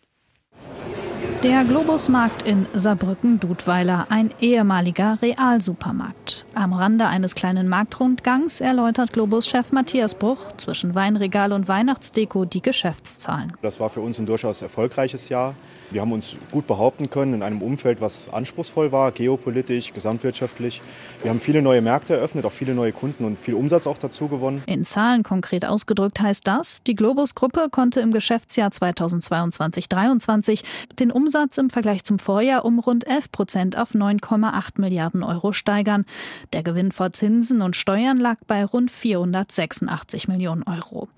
Der 1.45 1.63
Globusmarkt 1.63 2.49
in 2.49 2.67
Saarbrücken-Dudweiler, 2.73 4.07
ein 4.09 4.33
ehemaliger 4.41 5.19
Realsupermarkt. 5.21 6.47
Am 6.55 6.73
Rande 6.73 7.07
eines 7.07 7.35
kleinen 7.35 7.69
Marktrundgangs 7.69 8.63
erläutert 8.63 9.13
Globus-Chef 9.13 9.71
Matthias 9.71 10.15
Bruch 10.15 10.57
zwischen 10.57 10.95
Weinregal 10.95 11.53
und 11.53 11.69
Weihnachtsdeko 11.69 12.47
die 12.47 12.63
Geschäftszahlen. 12.63 13.53
Das 13.61 13.79
war 13.79 13.91
für 13.91 14.01
uns 14.01 14.19
ein 14.19 14.25
durchaus 14.25 14.63
erfolgreiches 14.63 15.29
Jahr. 15.29 15.55
Wir 15.91 16.01
haben 16.01 16.13
uns 16.13 16.35
gut 16.51 16.67
behaupten 16.67 17.11
können 17.11 17.35
in 17.35 17.43
einem 17.43 17.61
Umfeld, 17.61 18.01
was 18.01 18.33
anspruchsvoll 18.33 18.91
war, 18.91 19.13
geopolitisch, 19.13 19.93
gesamtwirtschaftlich. 19.93 20.81
Wir 21.21 21.31
haben 21.31 21.41
viele 21.41 21.61
neue 21.61 21.83
Märkte 21.83 22.15
eröffnet, 22.15 22.47
auch 22.47 22.53
viele 22.53 22.75
neue 22.75 22.93
Kunden 22.93 23.27
und 23.27 23.39
viel 23.39 23.53
Umsatz 23.53 23.87
auch 23.87 23.99
dazu 23.99 24.29
gewonnen. 24.29 24.63
In 24.65 24.83
Zahlen 24.83 25.23
konkret 25.23 25.67
ausgedrückt 25.67 26.23
heißt 26.23 26.47
das, 26.47 26.83
die 26.85 26.95
Globus-Gruppe 26.95 27.69
konnte 27.71 28.01
im 28.01 28.13
Geschäftsjahr 28.13 28.71
2022-23 28.71 30.63
den 30.99 31.11
Umsatz 31.11 31.34
Umsatz 31.35 31.59
im 31.59 31.69
Vergleich 31.69 32.05
zum 32.05 32.21
Vorjahr 32.21 32.65
um 32.65 32.79
rund 32.79 33.09
11 33.09 33.33
Prozent 33.33 33.77
auf 33.77 33.93
9,8 33.93 34.81
Milliarden 34.81 35.25
Euro 35.25 35.53
steigern. 35.53 36.05
Der 36.53 36.63
Gewinn 36.63 36.93
vor 36.93 37.11
Zinsen 37.11 37.61
und 37.61 37.75
Steuern 37.75 38.19
lag 38.19 38.37
bei 38.47 38.65
rund 38.65 38.89
486 38.89 40.29
Millionen 40.29 40.63
Euro. 40.63 41.09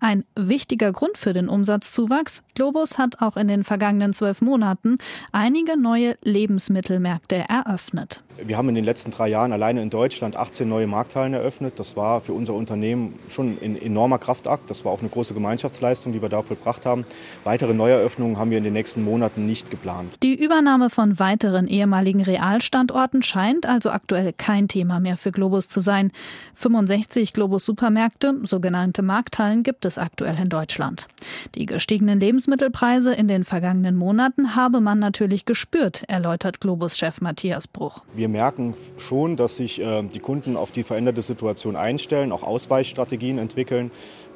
Ein 0.00 0.24
wichtiger 0.36 0.92
Grund 0.92 1.16
für 1.16 1.32
den 1.32 1.48
Umsatzzuwachs, 1.48 2.42
Globus 2.54 2.98
hat 2.98 3.22
auch 3.22 3.38
in 3.38 3.48
den 3.48 3.64
vergangenen 3.64 4.12
zwölf 4.12 4.42
Monaten 4.42 4.98
einige 5.32 5.78
neue 5.78 6.18
Lebensmittelmärkte 6.22 7.44
eröffnet. 7.48 8.22
Wir 8.36 8.58
haben 8.58 8.68
in 8.68 8.74
den 8.74 8.84
letzten 8.84 9.12
drei 9.12 9.28
Jahren 9.28 9.52
alleine 9.52 9.80
in 9.80 9.90
Deutschland 9.90 10.34
18 10.34 10.68
neue 10.68 10.88
Markthallen 10.88 11.34
eröffnet. 11.34 11.78
Das 11.78 11.96
war 11.96 12.20
für 12.20 12.32
unser 12.32 12.54
Unternehmen 12.54 13.16
schon 13.28 13.56
ein 13.62 13.80
enormer 13.80 14.18
Kraftakt. 14.18 14.68
Das 14.70 14.84
war 14.84 14.90
auch 14.90 15.00
eine 15.00 15.08
große 15.08 15.34
Gemeinschaftsleistung, 15.34 16.12
die 16.12 16.20
wir 16.20 16.28
da 16.28 16.42
vollbracht 16.42 16.84
haben. 16.84 17.04
Weitere 17.44 17.74
Neueröffnungen 17.74 18.36
haben 18.36 18.50
wir 18.50 18.58
in 18.58 18.64
den 18.64 18.72
nächsten 18.72 19.04
Monaten 19.04 19.46
nicht 19.54 19.70
geplant. 19.70 20.18
Die 20.24 20.34
Übernahme 20.34 20.90
von 20.90 21.20
weiteren 21.20 21.68
ehemaligen 21.68 22.20
Realstandorten 22.20 23.22
scheint 23.22 23.66
also 23.66 23.90
aktuell 23.90 24.32
kein 24.32 24.66
Thema 24.66 24.98
mehr 24.98 25.16
für 25.16 25.30
Globus 25.30 25.68
zu 25.68 25.78
sein. 25.78 26.10
65 26.56 27.32
Globus-Supermärkte, 27.32 28.40
sogenannte 28.42 29.02
Markthallen, 29.02 29.62
gibt 29.62 29.84
es 29.84 29.96
aktuell 29.96 30.36
in 30.42 30.48
Deutschland. 30.48 31.06
Die 31.54 31.66
gestiegenen 31.66 32.18
Lebensmittelpreise 32.18 33.14
in 33.14 33.28
den 33.28 33.44
vergangenen 33.44 33.94
Monaten 33.94 34.56
habe 34.56 34.80
man 34.80 34.98
natürlich 34.98 35.44
gespürt, 35.44 36.02
erläutert 36.08 36.60
Globus-Chef 36.60 37.20
Matthias 37.20 37.68
Bruch. 37.68 38.02
Wir 38.12 38.28
merken 38.28 38.74
schon, 38.98 39.36
dass 39.36 39.54
sich 39.54 39.80
äh, 39.80 40.02
die 40.02 40.18
Kunden 40.18 40.56
auf 40.56 40.72
die 40.72 40.82
veränderte 40.82 41.22
Situation 41.22 41.76
einstellen, 41.76 42.32
auch 42.32 42.42
Ausweichstrategien 42.42 43.38
entwickeln. 43.38 43.92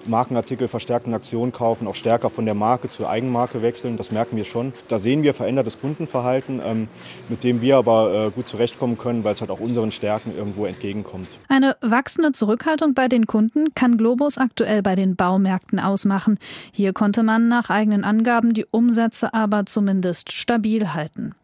Markenartikel 0.07 0.69
verstärkten 0.69 1.15
Aktionen 1.15 1.53
kaufen, 1.53 1.87
auch 1.87 1.95
stärker 1.95 2.31
von 2.31 2.45
der 2.45 2.55
Marke 2.55 2.89
zur 2.89 3.09
Eigenmarke 3.09 3.63
wechseln. 3.63 3.97
Das 3.97 4.11
merken 4.11 4.37
wir 4.37 4.45
schon. 4.45 4.73
Da 4.89 4.98
sehen 4.99 5.23
wir 5.23 5.35
verändertes 5.35 5.81
Kundenverhalten, 5.81 6.61
ähm, 6.65 6.89
mit 7.29 7.45
dem 7.45 7.61
wir 7.61 7.77
aber 7.77 8.27
äh, 8.27 8.31
gut 8.31 8.49
zurechtkommen 8.49 8.99
können, 8.99 9.25
weil 9.25 9.35
es 9.35 9.41
halt 9.41 9.51
auch 9.51 9.61
unseren 9.61 9.91
Stärken 9.91 10.37
irgendwo 10.37 10.67
entgegenkommt. 10.67 11.29
Eine 11.49 11.77
wachsende 11.81 12.33
Zurückhaltung 12.33 12.95
bei 12.95 13.09
den 13.09 13.27
Kunden 13.27 13.75
kann 13.75 13.97
Globus 13.97 14.39
aktuell 14.39 14.83
bei 14.83 14.95
den 14.95 15.17
Baumärkten 15.17 15.81
ausmachen. 15.81 16.39
Hier 16.73 16.93
konnte 16.93 17.23
man 17.23 17.49
nach 17.49 17.71
eigenen 17.71 18.05
Angaben 18.05 18.55
die 18.55 18.67
Umsätze 18.71 19.35
aber 19.35 19.67
zumindest 19.67 20.33
stabil 20.33 20.95
halten. 20.95 21.35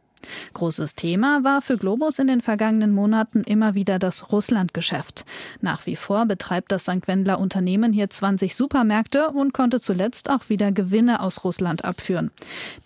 Großes 0.55 0.95
Thema 0.95 1.45
war 1.45 1.63
für 1.63 1.77
Globus 1.77 2.19
in 2.19 2.27
den 2.27 2.41
vergangenen 2.41 2.93
Monaten 2.93 3.43
immer 3.43 3.75
wieder 3.75 3.99
das 3.99 4.33
Russlandgeschäft. 4.33 5.25
Nach 5.61 5.87
wie 5.87 5.97
vor 5.97 6.27
betreibt 6.27 6.73
das 6.73 6.85
St. 6.85 7.07
Wendler 7.07 7.39
Unternehmen 7.39 7.93
hier 7.93 8.11
20 8.11 8.55
Supermärkte 8.55 9.31
und 9.31 9.53
konnte 9.53 9.81
zuletzt 9.81 10.31
auch 10.31 10.49
wieder 10.49 10.73
Gewinne 10.73 11.21
aus 11.21 11.45
Russland 11.45 11.85
abführen. 11.85 12.31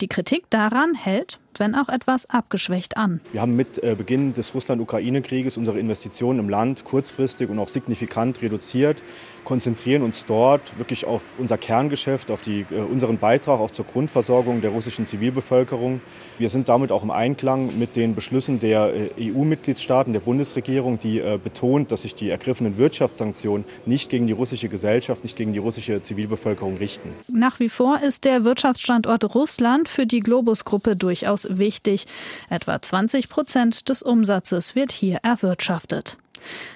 Die 0.00 0.08
Kritik 0.08 0.50
daran 0.50 0.94
hält, 0.94 1.38
wenn 1.60 1.74
auch 1.74 1.88
etwas 1.88 2.28
abgeschwächt 2.30 2.96
an. 2.96 3.20
Wir 3.32 3.40
haben 3.40 3.56
mit 3.56 3.82
äh, 3.82 3.94
Beginn 3.96 4.32
des 4.32 4.54
Russland-Ukraine-Krieges 4.54 5.56
unsere 5.56 5.78
Investitionen 5.78 6.38
im 6.38 6.48
Land 6.48 6.84
kurzfristig 6.84 7.48
und 7.48 7.58
auch 7.58 7.68
signifikant 7.68 8.42
reduziert, 8.42 9.02
konzentrieren 9.44 10.02
uns 10.02 10.26
dort 10.26 10.76
wirklich 10.78 11.06
auf 11.06 11.22
unser 11.38 11.56
Kerngeschäft, 11.56 12.30
auf 12.30 12.42
die, 12.42 12.66
äh, 12.70 12.80
unseren 12.80 13.18
Beitrag 13.18 13.60
auch 13.60 13.70
zur 13.70 13.86
Grundversorgung 13.86 14.60
der 14.60 14.70
russischen 14.70 15.06
Zivilbevölkerung. 15.06 16.00
Wir 16.38 16.48
sind 16.48 16.68
damit 16.68 16.92
auch 16.92 17.02
im 17.02 17.10
Einklang 17.10 17.78
mit 17.78 17.96
den 17.96 18.14
Beschlüssen 18.14 18.60
der 18.60 18.92
äh, 18.94 19.32
EU-Mitgliedstaaten, 19.32 20.12
der 20.12 20.20
Bundesregierung, 20.20 20.98
die 21.00 21.22
betont, 21.42 21.92
dass 21.92 22.02
sich 22.02 22.14
die 22.14 22.30
ergriffenen 22.30 22.78
Wirtschaftssanktionen 22.78 23.64
nicht 23.86 24.10
gegen 24.10 24.26
die 24.26 24.32
russische 24.32 24.68
Gesellschaft, 24.68 25.22
nicht 25.24 25.36
gegen 25.36 25.52
die 25.52 25.58
russische 25.58 26.02
Zivilbevölkerung 26.02 26.76
richten. 26.76 27.10
Nach 27.28 27.60
wie 27.60 27.68
vor 27.68 28.00
ist 28.00 28.24
der 28.24 28.44
Wirtschaftsstandort 28.44 29.34
Russland 29.34 29.88
für 29.88 30.06
die 30.06 30.20
Globus-Gruppe 30.20 30.96
durchaus 30.96 31.47
wichtig. 31.48 32.06
Etwa 32.50 32.80
20 32.80 33.28
Prozent 33.28 33.88
des 33.88 34.02
Umsatzes 34.02 34.74
wird 34.74 34.92
hier 34.92 35.18
erwirtschaftet. 35.22 36.16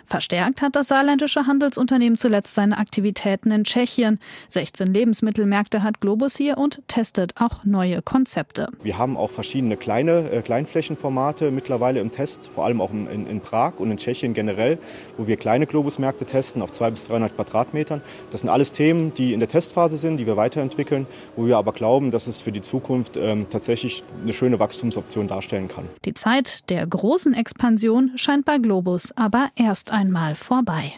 Verstärkt 0.06 0.62
hat 0.62 0.76
das 0.76 0.88
saarländische 0.88 1.46
Handelsunternehmen 1.46 2.18
zuletzt 2.18 2.54
seine 2.54 2.78
Aktivitäten 2.78 3.50
in 3.50 3.64
Tschechien. 3.64 4.18
16 4.48 4.92
Lebensmittelmärkte 4.92 5.82
hat 5.82 6.00
Globus 6.00 6.36
hier 6.36 6.58
und 6.58 6.82
testet 6.86 7.32
auch 7.40 7.64
neue 7.64 8.02
Konzepte. 8.02 8.68
Wir 8.82 8.98
haben 8.98 9.16
auch 9.16 9.30
verschiedene 9.30 9.76
kleine 9.76 10.30
äh, 10.30 10.42
Kleinflächenformate 10.42 11.50
mittlerweile 11.50 12.00
im 12.00 12.10
Test, 12.10 12.50
vor 12.54 12.64
allem 12.64 12.80
auch 12.80 12.90
in, 12.90 13.26
in, 13.26 13.40
Prag 13.40 13.78
und 13.78 13.90
in 13.90 13.96
Tschechien 13.96 14.34
generell, 14.34 14.78
wo 15.16 15.26
wir 15.26 15.36
kleine 15.36 15.66
Globusmärkte 15.66 16.26
testen 16.26 16.62
auf 16.62 16.72
200 16.72 16.94
bis 16.94 17.04
300 17.04 17.34
Quadratmetern. 17.34 18.02
Das 18.30 18.42
sind 18.42 18.50
alles 18.50 18.72
Themen, 18.72 19.14
die 19.14 19.32
in 19.32 19.40
der 19.40 19.48
Testphase 19.48 19.96
sind, 19.96 20.18
die 20.18 20.26
wir 20.26 20.36
weiterentwickeln, 20.36 21.06
wo 21.36 21.46
wir 21.46 21.56
aber 21.56 21.72
glauben, 21.72 22.10
dass 22.10 22.26
es 22.26 22.42
für 22.42 22.52
die 22.52 22.60
Zukunft 22.60 23.16
ähm, 23.16 23.48
tatsächlich 23.48 24.04
eine 24.22 24.32
schöne 24.32 24.58
Wachstumsoption 24.58 25.28
darstellen 25.28 25.68
kann. 25.68 25.88
Die 26.04 26.14
Zeit 26.14 26.68
der 26.70 26.86
großen 26.86 27.34
Expansion 27.34 28.12
scheint 28.16 28.44
bei 28.44 28.58
Globus 28.58 29.12
aber 29.16 29.48
erst 29.56 29.90
einmal 29.90 30.34
vorbei. 30.34 30.94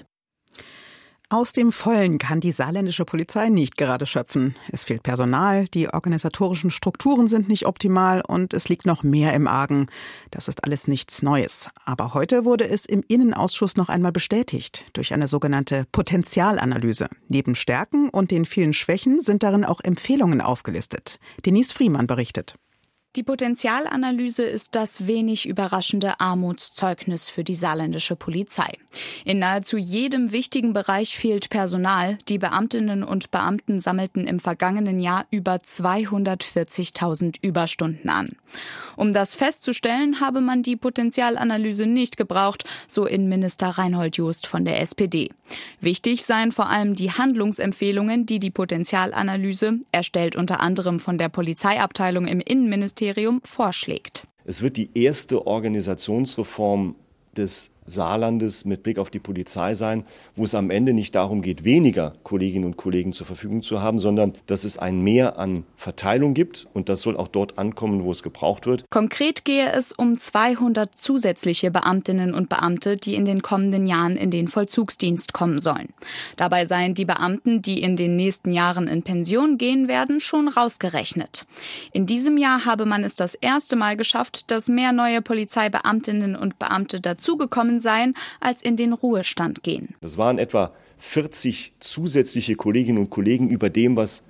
Aus 1.30 1.52
dem 1.52 1.72
Vollen 1.72 2.18
kann 2.18 2.38
die 2.38 2.52
saarländische 2.52 3.04
Polizei 3.04 3.48
nicht 3.48 3.76
gerade 3.76 4.06
schöpfen. 4.06 4.54
Es 4.70 4.84
fehlt 4.84 5.02
Personal, 5.02 5.66
die 5.66 5.88
organisatorischen 5.88 6.70
Strukturen 6.70 7.26
sind 7.26 7.48
nicht 7.48 7.66
optimal 7.66 8.22
und 8.24 8.54
es 8.54 8.68
liegt 8.68 8.86
noch 8.86 9.02
mehr 9.02 9.32
im 9.32 9.48
Argen. 9.48 9.88
Das 10.30 10.46
ist 10.46 10.62
alles 10.62 10.86
nichts 10.86 11.22
Neues. 11.22 11.70
Aber 11.84 12.14
heute 12.14 12.44
wurde 12.44 12.68
es 12.68 12.84
im 12.84 13.02
Innenausschuss 13.08 13.76
noch 13.76 13.88
einmal 13.88 14.12
bestätigt 14.12 14.84
durch 14.92 15.12
eine 15.12 15.26
sogenannte 15.26 15.86
Potenzialanalyse. 15.90 17.08
Neben 17.26 17.54
Stärken 17.54 18.10
und 18.10 18.30
den 18.30 18.44
vielen 18.44 18.72
Schwächen 18.72 19.20
sind 19.20 19.42
darin 19.42 19.64
auch 19.64 19.80
Empfehlungen 19.80 20.40
aufgelistet. 20.40 21.18
Denise 21.44 21.72
Friemann 21.72 22.06
berichtet. 22.06 22.54
Die 23.16 23.22
Potenzialanalyse 23.22 24.42
ist 24.42 24.74
das 24.74 25.06
wenig 25.06 25.46
überraschende 25.46 26.18
Armutszeugnis 26.18 27.28
für 27.28 27.44
die 27.44 27.54
saarländische 27.54 28.16
Polizei. 28.16 28.72
In 29.24 29.38
nahezu 29.38 29.76
jedem 29.76 30.32
wichtigen 30.32 30.72
Bereich 30.72 31.16
fehlt 31.16 31.48
Personal. 31.48 32.18
Die 32.28 32.38
Beamtinnen 32.38 33.04
und 33.04 33.30
Beamten 33.30 33.80
sammelten 33.80 34.26
im 34.26 34.40
vergangenen 34.40 34.98
Jahr 34.98 35.26
über 35.30 35.54
240.000 35.54 37.36
Überstunden 37.40 38.10
an. 38.10 38.32
Um 38.96 39.12
das 39.12 39.36
festzustellen, 39.36 40.18
habe 40.18 40.40
man 40.40 40.64
die 40.64 40.76
Potenzialanalyse 40.76 41.86
nicht 41.86 42.16
gebraucht, 42.16 42.64
so 42.88 43.06
Innenminister 43.06 43.68
Reinhold 43.68 44.16
Just 44.16 44.48
von 44.48 44.64
der 44.64 44.80
SPD. 44.80 45.30
Wichtig 45.80 46.24
seien 46.24 46.50
vor 46.50 46.68
allem 46.68 46.96
die 46.96 47.12
Handlungsempfehlungen, 47.12 48.26
die 48.26 48.40
die 48.40 48.50
Potenzialanalyse, 48.50 49.78
erstellt 49.92 50.34
unter 50.34 50.58
anderem 50.58 50.98
von 50.98 51.16
der 51.16 51.28
Polizeiabteilung 51.28 52.26
im 52.26 52.40
Innenministerium, 52.40 53.03
Innenministerium 53.04 53.40
vorschlägt. 53.44 54.26
Es 54.44 54.62
wird 54.62 54.76
die 54.76 54.90
erste 54.94 55.46
Organisationsreform 55.46 56.96
des 57.36 57.70
Saarlandes 57.86 58.64
mit 58.64 58.82
Blick 58.82 58.98
auf 58.98 59.10
die 59.10 59.18
Polizei 59.18 59.74
sein, 59.74 60.04
wo 60.36 60.44
es 60.44 60.54
am 60.54 60.70
Ende 60.70 60.92
nicht 60.92 61.14
darum 61.14 61.42
geht, 61.42 61.64
weniger 61.64 62.14
Kolleginnen 62.22 62.64
und 62.64 62.76
Kollegen 62.76 63.12
zur 63.12 63.26
Verfügung 63.26 63.62
zu 63.62 63.80
haben, 63.80 63.98
sondern 63.98 64.34
dass 64.46 64.64
es 64.64 64.78
ein 64.78 65.00
Mehr 65.00 65.38
an 65.38 65.64
Verteilung 65.76 66.34
gibt 66.34 66.66
und 66.72 66.88
das 66.88 67.02
soll 67.02 67.16
auch 67.16 67.28
dort 67.28 67.58
ankommen, 67.58 68.04
wo 68.04 68.10
es 68.10 68.22
gebraucht 68.22 68.66
wird. 68.66 68.84
Konkret 68.90 69.44
gehe 69.44 69.70
es 69.72 69.92
um 69.92 70.18
200 70.18 70.94
zusätzliche 70.94 71.70
Beamtinnen 71.70 72.34
und 72.34 72.48
Beamte, 72.48 72.96
die 72.96 73.14
in 73.14 73.24
den 73.24 73.42
kommenden 73.42 73.86
Jahren 73.86 74.16
in 74.16 74.30
den 74.30 74.48
Vollzugsdienst 74.48 75.32
kommen 75.32 75.60
sollen. 75.60 75.88
Dabei 76.36 76.66
seien 76.66 76.94
die 76.94 77.04
Beamten, 77.04 77.62
die 77.62 77.82
in 77.82 77.96
den 77.96 78.16
nächsten 78.16 78.52
Jahren 78.52 78.88
in 78.88 79.02
Pension 79.02 79.58
gehen 79.58 79.88
werden, 79.88 80.20
schon 80.20 80.48
rausgerechnet. 80.48 81.46
In 81.92 82.06
diesem 82.06 82.38
Jahr 82.38 82.64
habe 82.64 82.86
man 82.86 83.04
es 83.04 83.14
das 83.14 83.34
erste 83.34 83.76
Mal 83.76 83.96
geschafft, 83.96 84.50
dass 84.50 84.68
mehr 84.68 84.92
neue 84.92 85.22
Polizeibeamtinnen 85.22 86.36
und 86.36 86.58
Beamte 86.58 87.00
dazugekommen 87.00 87.73
gegangen 87.74 87.80
seien, 87.80 88.14
als 88.40 88.62
in 88.62 88.76
den 88.76 88.92
Ruhestand 88.92 89.62
gehen. 89.62 89.94
Das 90.00 90.18
waren 90.18 90.38
etwa 90.38 90.72
40 90.98 91.74
zusätzliche 91.80 92.56
Kolleginnen 92.56 92.98
und 92.98 93.10
Kollegen 93.10 93.48
über 93.48 93.70
dem, 93.70 93.96
was 93.96 94.22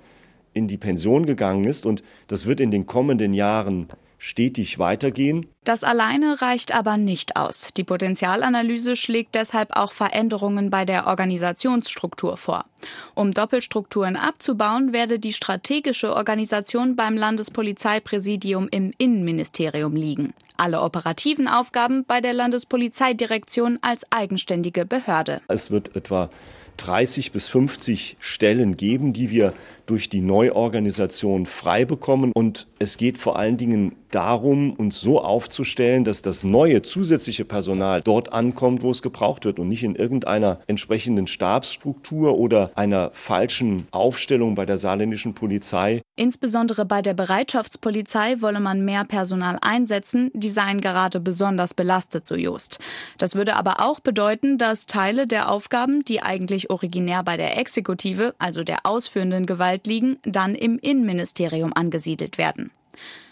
in 0.53 0.67
die 0.67 0.77
Pension 0.77 1.25
gegangen 1.25 1.65
ist. 1.65 1.85
Und 1.85 2.03
das 2.27 2.45
wird 2.45 2.59
in 2.59 2.71
den 2.71 2.85
kommenden 2.85 3.33
Jahren 3.33 3.87
stetig 4.25 4.79
weitergehen. 4.79 5.45
Das 5.63 5.83
alleine 5.83 6.41
reicht 6.41 6.73
aber 6.73 6.97
nicht 6.97 7.35
aus. 7.35 7.69
Die 7.77 7.83
Potenzialanalyse 7.83 8.95
schlägt 8.95 9.35
deshalb 9.35 9.75
auch 9.75 9.91
Veränderungen 9.91 10.71
bei 10.71 10.83
der 10.83 11.05
Organisationsstruktur 11.05 12.35
vor. 12.35 12.65
Um 13.13 13.31
Doppelstrukturen 13.31 14.15
abzubauen, 14.15 14.93
werde 14.93 15.19
die 15.19 15.33
strategische 15.33 16.15
Organisation 16.15 16.95
beim 16.95 17.15
Landespolizeipräsidium 17.15 18.67
im 18.71 18.91
Innenministerium 18.97 19.95
liegen. 19.95 20.33
Alle 20.57 20.81
operativen 20.81 21.47
Aufgaben 21.47 22.03
bei 22.05 22.19
der 22.19 22.33
Landespolizeidirektion 22.33 23.77
als 23.81 24.11
eigenständige 24.11 24.85
Behörde. 24.85 25.41
Es 25.47 25.69
wird 25.69 25.95
etwa 25.95 26.29
30 26.77 27.31
bis 27.31 27.47
50 27.49 28.17
Stellen 28.19 28.75
geben, 28.77 29.13
die 29.13 29.29
wir 29.29 29.53
durch 29.85 30.09
die 30.09 30.21
Neuorganisation 30.21 31.45
frei 31.45 31.85
bekommen. 31.85 32.31
Und 32.33 32.67
es 32.79 32.97
geht 32.97 33.17
vor 33.17 33.37
allen 33.37 33.57
Dingen 33.57 33.95
darum, 34.15 34.71
uns 34.73 35.01
so 35.01 35.21
aufzustellen, 35.21 36.05
dass 36.05 36.21
das 36.21 36.45
neue 36.45 36.81
zusätzliche 36.81 37.43
Personal 37.43 38.01
dort 38.01 38.31
ankommt, 38.31 38.81
wo 38.81 38.89
es 38.91 39.01
gebraucht 39.01 39.43
wird 39.43 39.59
und 39.59 39.67
nicht 39.67 39.83
in 39.83 39.95
irgendeiner 39.95 40.59
entsprechenden 40.67 41.27
Stabsstruktur 41.27 42.37
oder 42.37 42.71
einer 42.75 43.11
falschen 43.13 43.87
Aufstellung 43.91 44.55
bei 44.55 44.65
der 44.65 44.77
saarländischen 44.77 45.33
Polizei. 45.33 46.01
Insbesondere 46.15 46.85
bei 46.85 47.01
der 47.01 47.13
Bereitschaftspolizei 47.13 48.41
wolle 48.41 48.61
man 48.61 48.85
mehr 48.85 49.03
Personal 49.03 49.57
einsetzen, 49.61 50.31
die 50.33 50.49
seien 50.49 50.79
gerade 50.79 51.19
besonders 51.19 51.73
belastet, 51.73 52.25
so 52.25 52.35
Just. 52.35 52.79
Das 53.17 53.35
würde 53.35 53.57
aber 53.57 53.81
auch 53.81 53.99
bedeuten, 53.99 54.57
dass 54.57 54.85
Teile 54.85 55.27
der 55.27 55.51
Aufgaben, 55.51 56.05
die 56.05 56.21
eigentlich 56.21 56.69
originär 56.69 57.21
bei 57.23 57.35
der 57.35 57.57
Exekutive, 57.57 58.33
also 58.39 58.63
der 58.63 58.85
ausführenden 58.85 59.45
Gewalt 59.45 59.74
liegen, 59.83 60.17
dann 60.23 60.55
im 60.55 60.79
Innenministerium 60.79 61.73
angesiedelt 61.73 62.37
werden. 62.37 62.71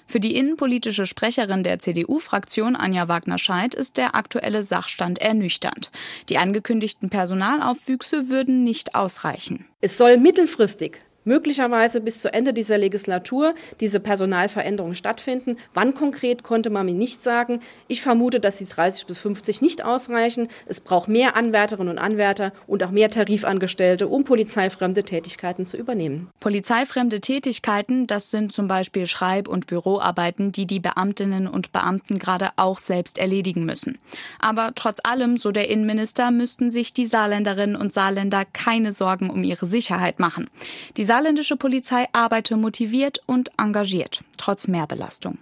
Für 0.06 0.20
die 0.20 0.36
innenpolitische 0.36 1.06
Sprecherin 1.06 1.64
der 1.64 1.80
CDU-Fraktion 1.80 2.76
Anja 2.76 3.08
Wagner-Scheidt 3.08 3.74
ist 3.74 3.98
der 3.98 4.16
aktuelle 4.16 4.64
Sachstand 4.64 5.20
ernüchternd. 5.20 5.92
Die 6.30 6.38
angekündigten 6.38 7.10
Personalaufwüchse 7.10 8.30
würden 8.30 8.64
nicht 8.64 8.96
ausreichen. 8.96 9.66
Es 9.82 9.98
soll 9.98 10.18
mittelfristig 10.18 11.02
möglicherweise 11.26 12.02
bis 12.02 12.22
zu 12.22 12.34
Ende 12.34 12.54
dieser 12.54 12.78
Legislatur 12.78 13.54
diese 13.80 14.00
Personalveränderungen 14.00 14.96
stattfinden. 14.96 15.58
Wann 15.74 15.94
konkret 15.94 16.44
konnte 16.44 16.70
man 16.70 16.86
mir 16.86 16.94
nicht 16.94 17.22
sagen. 17.22 17.62
Ich 17.88 18.02
vermute, 18.02 18.40
dass 18.40 18.58
die 18.58 18.66
30 18.66 19.06
bis 19.06 19.20
50 19.20 19.62
nicht 19.62 19.84
ausreichen. 19.84 20.48
Es 20.66 20.82
braucht 20.82 21.08
mehr 21.08 21.36
Anwärterinnen 21.36 21.90
und 21.90 22.00
Anwärter 22.00 22.54
und 22.68 22.84
auch 22.84 22.92
mehr 22.92 23.10
Tarifangestellte, 23.10 24.08
um 24.08 24.24
polizeifremde 24.24 25.04
Tätigkeiten 25.04 25.66
zu 25.66 25.78
übernehmen. 25.78 26.30
Polizeifremde 26.40 27.22
Tätigkeiten, 27.22 28.08
das 28.08 28.32
sind 28.32 28.54
zum 28.54 28.68
Beispiel 28.68 29.06
Schreib- 29.06 29.48
und 29.48 29.68
Büroarbeiten, 29.68 30.52
die 30.52 30.66
die 30.66 30.80
Beamtinnen 30.80 31.48
und 31.48 31.72
Beamten 31.72 32.20
gerade 32.20 32.50
auch 32.56 32.80
selbst 32.80 33.18
erledigen 33.18 33.66
müssen. 33.66 33.98
Aber 34.40 34.72
trotz 34.76 35.00
allem, 35.04 35.38
so 35.38 35.52
der 35.52 35.70
Innenminister, 35.70 36.32
müssten 36.32 36.72
sich 36.72 36.94
die 36.94 37.06
Saarländerinnen 37.06 37.76
und 37.76 37.94
Saarländer 37.94 38.44
keine 38.46 38.92
Sorgen 38.92 39.30
um 39.30 39.44
ihre 39.44 39.66
Sicherheit 39.66 40.20
machen. 40.20 40.50
Die 40.98 41.04
saarländische 41.13 41.58
Polizei 41.58 42.08
arbeite 42.12 42.58
motiviert 42.58 43.19
und 43.28 43.52
engagiert, 43.60 44.23
trotz 44.38 44.67
Mehrbelastung. 44.67 45.38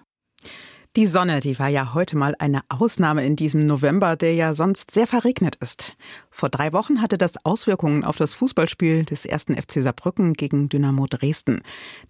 Die 0.98 1.08
Sonne, 1.08 1.40
die 1.40 1.58
war 1.60 1.70
ja 1.70 1.94
heute 1.94 2.18
mal 2.18 2.36
eine 2.40 2.60
Ausnahme 2.68 3.26
in 3.26 3.38
diesem 3.38 3.62
November, 3.66 4.18
der 4.18 4.34
ja 4.34 4.54
sonst 4.54 4.92
sehr 4.92 5.08
verregnet 5.08 5.56
ist. 5.62 5.96
Vor 6.30 6.50
drei 6.50 6.74
Wochen 6.74 7.02
hatte 7.02 7.18
das 7.18 7.46
Auswirkungen 7.46 8.04
auf 8.04 8.18
das 8.18 8.34
Fußballspiel 8.34 9.06
des 9.06 9.24
ersten 9.24 9.56
FC 9.56 9.82
Saarbrücken 9.82 10.34
gegen 10.34 10.68
Dynamo 10.68 11.08
Dresden. 11.08 11.62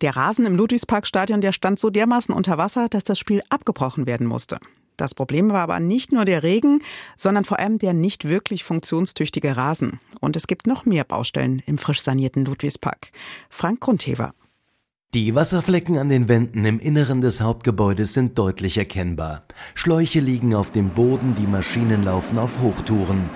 Der 0.01 0.15
Rasen 0.15 0.47
im 0.47 0.55
Ludwigsparkstadion, 0.55 1.41
der 1.41 1.51
stand 1.51 1.79
so 1.79 1.91
dermaßen 1.91 2.33
unter 2.33 2.57
Wasser, 2.57 2.89
dass 2.89 3.03
das 3.03 3.19
Spiel 3.19 3.43
abgebrochen 3.49 4.07
werden 4.07 4.25
musste. 4.25 4.57
Das 5.01 5.15
Problem 5.15 5.49
war 5.49 5.61
aber 5.61 5.79
nicht 5.79 6.11
nur 6.11 6.25
der 6.25 6.43
Regen, 6.43 6.83
sondern 7.17 7.43
vor 7.43 7.57
allem 7.57 7.79
der 7.79 7.91
nicht 7.91 8.29
wirklich 8.29 8.63
funktionstüchtige 8.63 9.57
Rasen. 9.57 9.99
Und 10.19 10.35
es 10.35 10.45
gibt 10.45 10.67
noch 10.67 10.85
mehr 10.85 11.03
Baustellen 11.03 11.63
im 11.65 11.79
frisch 11.79 12.03
sanierten 12.03 12.45
Ludwigspark. 12.45 13.11
Frank 13.49 13.79
Grundhever. 13.79 14.35
Die 15.15 15.33
Wasserflecken 15.33 15.97
an 15.97 16.09
den 16.09 16.29
Wänden 16.29 16.65
im 16.65 16.79
Inneren 16.79 17.19
des 17.19 17.41
Hauptgebäudes 17.41 18.13
sind 18.13 18.37
deutlich 18.37 18.77
erkennbar. 18.77 19.41
Schläuche 19.73 20.19
liegen 20.19 20.53
auf 20.53 20.69
dem 20.69 20.89
Boden, 20.89 21.35
die 21.35 21.47
Maschinen 21.47 22.05
laufen 22.05 22.37
auf 22.37 22.59
Hochtouren. 22.61 23.27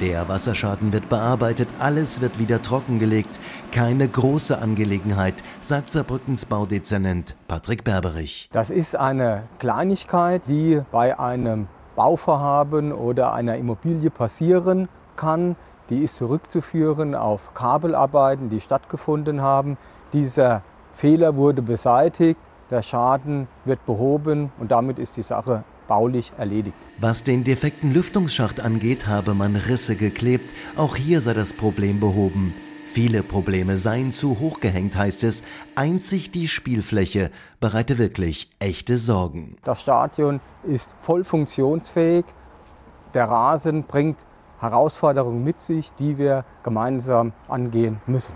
Der 0.00 0.30
Wasserschaden 0.30 0.94
wird 0.94 1.10
bearbeitet, 1.10 1.68
alles 1.78 2.22
wird 2.22 2.38
wieder 2.38 2.62
trockengelegt. 2.62 3.38
Keine 3.70 4.08
große 4.08 4.56
Angelegenheit, 4.58 5.34
sagt 5.60 5.92
Saarbrückens 5.92 6.46
Baudezernent 6.46 7.36
Patrick 7.48 7.84
Berberich. 7.84 8.48
Das 8.50 8.70
ist 8.70 8.96
eine 8.96 9.42
Kleinigkeit, 9.58 10.46
die 10.48 10.80
bei 10.90 11.20
einem 11.20 11.68
Bauvorhaben 11.96 12.94
oder 12.94 13.34
einer 13.34 13.56
Immobilie 13.56 14.08
passieren 14.08 14.88
kann. 15.16 15.54
Die 15.90 15.98
ist 15.98 16.16
zurückzuführen 16.16 17.14
auf 17.14 17.52
Kabelarbeiten, 17.52 18.48
die 18.48 18.62
stattgefunden 18.62 19.42
haben. 19.42 19.76
Dieser 20.14 20.62
Fehler 20.94 21.36
wurde 21.36 21.60
beseitigt, 21.60 22.40
der 22.70 22.82
Schaden 22.82 23.48
wird 23.66 23.84
behoben 23.84 24.50
und 24.58 24.70
damit 24.70 24.98
ist 24.98 25.18
die 25.18 25.22
Sache 25.22 25.62
baulich 25.90 26.32
erledigt. 26.38 26.76
Was 26.98 27.24
den 27.24 27.42
defekten 27.42 27.92
Lüftungsschacht 27.92 28.60
angeht, 28.60 29.08
habe 29.08 29.34
man 29.34 29.56
Risse 29.56 29.96
geklebt. 29.96 30.54
Auch 30.76 30.94
hier 30.94 31.20
sei 31.20 31.34
das 31.34 31.52
Problem 31.52 31.98
behoben. 31.98 32.54
Viele 32.86 33.24
Probleme 33.24 33.76
seien 33.76 34.12
zu 34.12 34.38
hoch 34.38 34.60
gehängt, 34.60 34.96
heißt 34.96 35.24
es. 35.24 35.42
Einzig 35.74 36.30
die 36.30 36.46
Spielfläche 36.46 37.32
bereite 37.58 37.98
wirklich 37.98 38.48
echte 38.60 38.98
Sorgen. 38.98 39.56
Das 39.64 39.80
Stadion 39.82 40.40
ist 40.62 40.94
voll 41.00 41.24
funktionsfähig. 41.24 42.24
Der 43.12 43.24
Rasen 43.24 43.82
bringt 43.82 44.24
Herausforderungen 44.60 45.42
mit 45.42 45.58
sich, 45.58 45.92
die 45.94 46.18
wir 46.18 46.44
gemeinsam 46.62 47.32
angehen 47.48 48.00
müssen. 48.06 48.34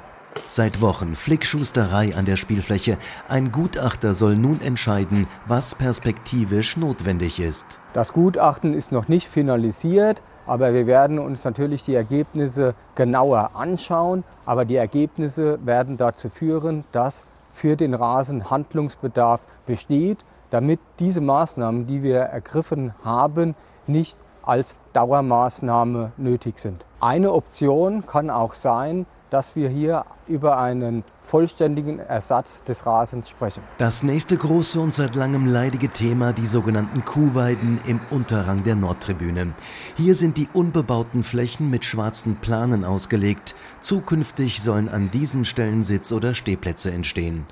Seit 0.48 0.80
Wochen 0.80 1.14
Flickschusterei 1.14 2.14
an 2.16 2.24
der 2.24 2.36
Spielfläche. 2.36 2.98
Ein 3.28 3.52
Gutachter 3.52 4.14
soll 4.14 4.36
nun 4.36 4.60
entscheiden, 4.60 5.26
was 5.46 5.74
perspektivisch 5.74 6.76
notwendig 6.76 7.40
ist. 7.40 7.80
Das 7.92 8.12
Gutachten 8.12 8.74
ist 8.74 8.92
noch 8.92 9.08
nicht 9.08 9.28
finalisiert, 9.28 10.22
aber 10.46 10.74
wir 10.74 10.86
werden 10.86 11.18
uns 11.18 11.44
natürlich 11.44 11.84
die 11.84 11.94
Ergebnisse 11.94 12.74
genauer 12.94 13.52
anschauen. 13.54 14.24
Aber 14.44 14.64
die 14.64 14.76
Ergebnisse 14.76 15.58
werden 15.64 15.96
dazu 15.96 16.28
führen, 16.28 16.84
dass 16.92 17.24
für 17.52 17.76
den 17.76 17.94
Rasen 17.94 18.50
Handlungsbedarf 18.50 19.40
besteht, 19.66 20.24
damit 20.50 20.80
diese 20.98 21.20
Maßnahmen, 21.20 21.86
die 21.86 22.02
wir 22.02 22.18
ergriffen 22.18 22.94
haben, 23.02 23.54
nicht 23.86 24.18
als 24.42 24.76
Dauermaßnahme 24.92 26.12
nötig 26.16 26.58
sind. 26.58 26.84
Eine 27.00 27.32
Option 27.32 28.06
kann 28.06 28.30
auch 28.30 28.54
sein, 28.54 29.06
dass 29.34 29.56
wir 29.56 29.68
hier 29.68 30.04
über 30.28 30.58
einen 30.60 31.02
vollständigen 31.24 31.98
Ersatz 31.98 32.62
des 32.62 32.86
Rasens 32.86 33.28
sprechen. 33.28 33.64
Das 33.78 34.04
nächste 34.04 34.36
große 34.36 34.80
und 34.80 34.94
seit 34.94 35.16
langem 35.16 35.44
leidige 35.46 35.88
Thema 35.88 36.32
die 36.32 36.46
sogenannten 36.46 37.04
Kuhweiden 37.04 37.80
im 37.84 38.00
Unterrang 38.10 38.62
der 38.62 38.76
Nordtribüne. 38.76 39.52
Hier 39.96 40.14
sind 40.14 40.36
die 40.36 40.46
unbebauten 40.52 41.24
Flächen 41.24 41.68
mit 41.68 41.84
schwarzen 41.84 42.36
Planen 42.36 42.84
ausgelegt. 42.84 43.56
Zukünftig 43.80 44.62
sollen 44.62 44.88
an 44.88 45.10
diesen 45.10 45.44
Stellen 45.44 45.82
Sitz- 45.82 46.12
oder 46.12 46.32
Stehplätze 46.32 46.92
entstehen. 46.92 47.46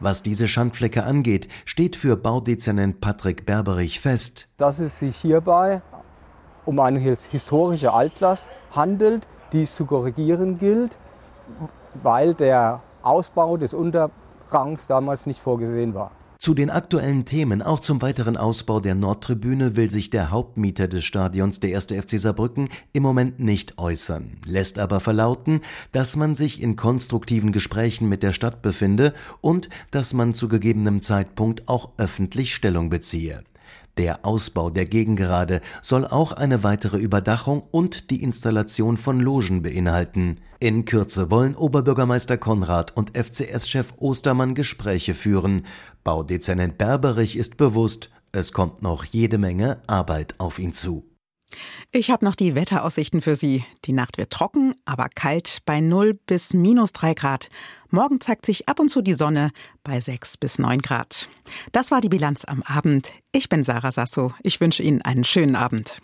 Was 0.00 0.22
diese 0.22 0.48
Schandflecke 0.48 1.04
angeht, 1.04 1.48
steht 1.64 1.96
für 1.96 2.18
Baudezernent 2.18 3.00
Patrick 3.00 3.46
Berberich 3.46 4.00
fest, 4.00 4.48
dass 4.58 4.80
es 4.80 4.98
sich 4.98 5.16
hierbei 5.16 5.80
um 6.66 6.78
eine 6.78 6.98
historische 7.00 7.94
Altlast 7.94 8.50
handelt, 8.72 9.26
die 9.54 9.62
es 9.62 9.74
zu 9.74 9.86
korrigieren 9.86 10.58
gilt 10.58 10.98
weil 12.02 12.34
der 12.34 12.80
Ausbau 13.02 13.56
des 13.56 13.74
Unterrangs 13.74 14.86
damals 14.86 15.26
nicht 15.26 15.40
vorgesehen 15.40 15.94
war. 15.94 16.10
Zu 16.42 16.54
den 16.54 16.70
aktuellen 16.70 17.24
Themen, 17.24 17.62
auch 17.62 17.78
zum 17.78 18.02
weiteren 18.02 18.36
Ausbau 18.36 18.80
der 18.80 18.96
Nordtribüne, 18.96 19.76
will 19.76 19.92
sich 19.92 20.10
der 20.10 20.32
Hauptmieter 20.32 20.88
des 20.88 21.04
Stadions, 21.04 21.60
der 21.60 21.76
1. 21.76 21.86
FC 21.92 22.18
Saarbrücken, 22.18 22.68
im 22.92 23.04
Moment 23.04 23.38
nicht 23.38 23.78
äußern, 23.78 24.38
lässt 24.44 24.80
aber 24.80 24.98
verlauten, 24.98 25.60
dass 25.92 26.16
man 26.16 26.34
sich 26.34 26.60
in 26.60 26.74
konstruktiven 26.74 27.52
Gesprächen 27.52 28.08
mit 28.08 28.24
der 28.24 28.32
Stadt 28.32 28.60
befinde 28.60 29.14
und 29.40 29.68
dass 29.92 30.14
man 30.14 30.34
zu 30.34 30.48
gegebenem 30.48 31.00
Zeitpunkt 31.00 31.68
auch 31.68 31.90
öffentlich 31.96 32.56
Stellung 32.56 32.90
beziehe. 32.90 33.44
Der 33.98 34.24
Ausbau 34.24 34.70
der 34.70 34.86
Gegengerade 34.86 35.60
soll 35.82 36.06
auch 36.06 36.32
eine 36.32 36.62
weitere 36.62 36.98
Überdachung 36.98 37.62
und 37.70 38.10
die 38.10 38.22
Installation 38.22 38.96
von 38.96 39.20
Logen 39.20 39.62
beinhalten. 39.62 40.38
In 40.60 40.84
Kürze 40.84 41.30
wollen 41.30 41.54
Oberbürgermeister 41.54 42.38
Konrad 42.38 42.96
und 42.96 43.16
FCS-Chef 43.16 43.94
Ostermann 43.98 44.54
Gespräche 44.54 45.14
führen. 45.14 45.66
Baudezernent 46.04 46.78
Berberich 46.78 47.36
ist 47.36 47.56
bewusst, 47.56 48.10
es 48.32 48.52
kommt 48.52 48.80
noch 48.80 49.04
jede 49.04 49.36
Menge 49.36 49.82
Arbeit 49.86 50.36
auf 50.38 50.58
ihn 50.58 50.72
zu. 50.72 51.04
Ich 51.90 52.10
habe 52.10 52.24
noch 52.24 52.34
die 52.34 52.54
Wetteraussichten 52.54 53.20
für 53.20 53.36
Sie. 53.36 53.64
Die 53.84 53.92
Nacht 53.92 54.16
wird 54.16 54.30
trocken, 54.30 54.74
aber 54.86 55.08
kalt 55.08 55.58
bei 55.66 55.80
0 55.80 56.14
bis 56.14 56.54
minus 56.54 56.92
3 56.92 57.12
Grad. 57.12 57.50
Morgen 57.94 58.22
zeigt 58.22 58.46
sich 58.46 58.70
ab 58.70 58.80
und 58.80 58.88
zu 58.88 59.02
die 59.02 59.12
Sonne 59.12 59.50
bei 59.84 60.00
6 60.00 60.38
bis 60.38 60.58
9 60.58 60.80
Grad. 60.80 61.28
Das 61.72 61.90
war 61.90 62.00
die 62.00 62.08
Bilanz 62.08 62.46
am 62.46 62.62
Abend. 62.62 63.12
Ich 63.32 63.50
bin 63.50 63.64
Sarah 63.64 63.92
Sasso. 63.92 64.32
Ich 64.42 64.62
wünsche 64.62 64.82
Ihnen 64.82 65.02
einen 65.02 65.24
schönen 65.24 65.56
Abend. 65.56 66.00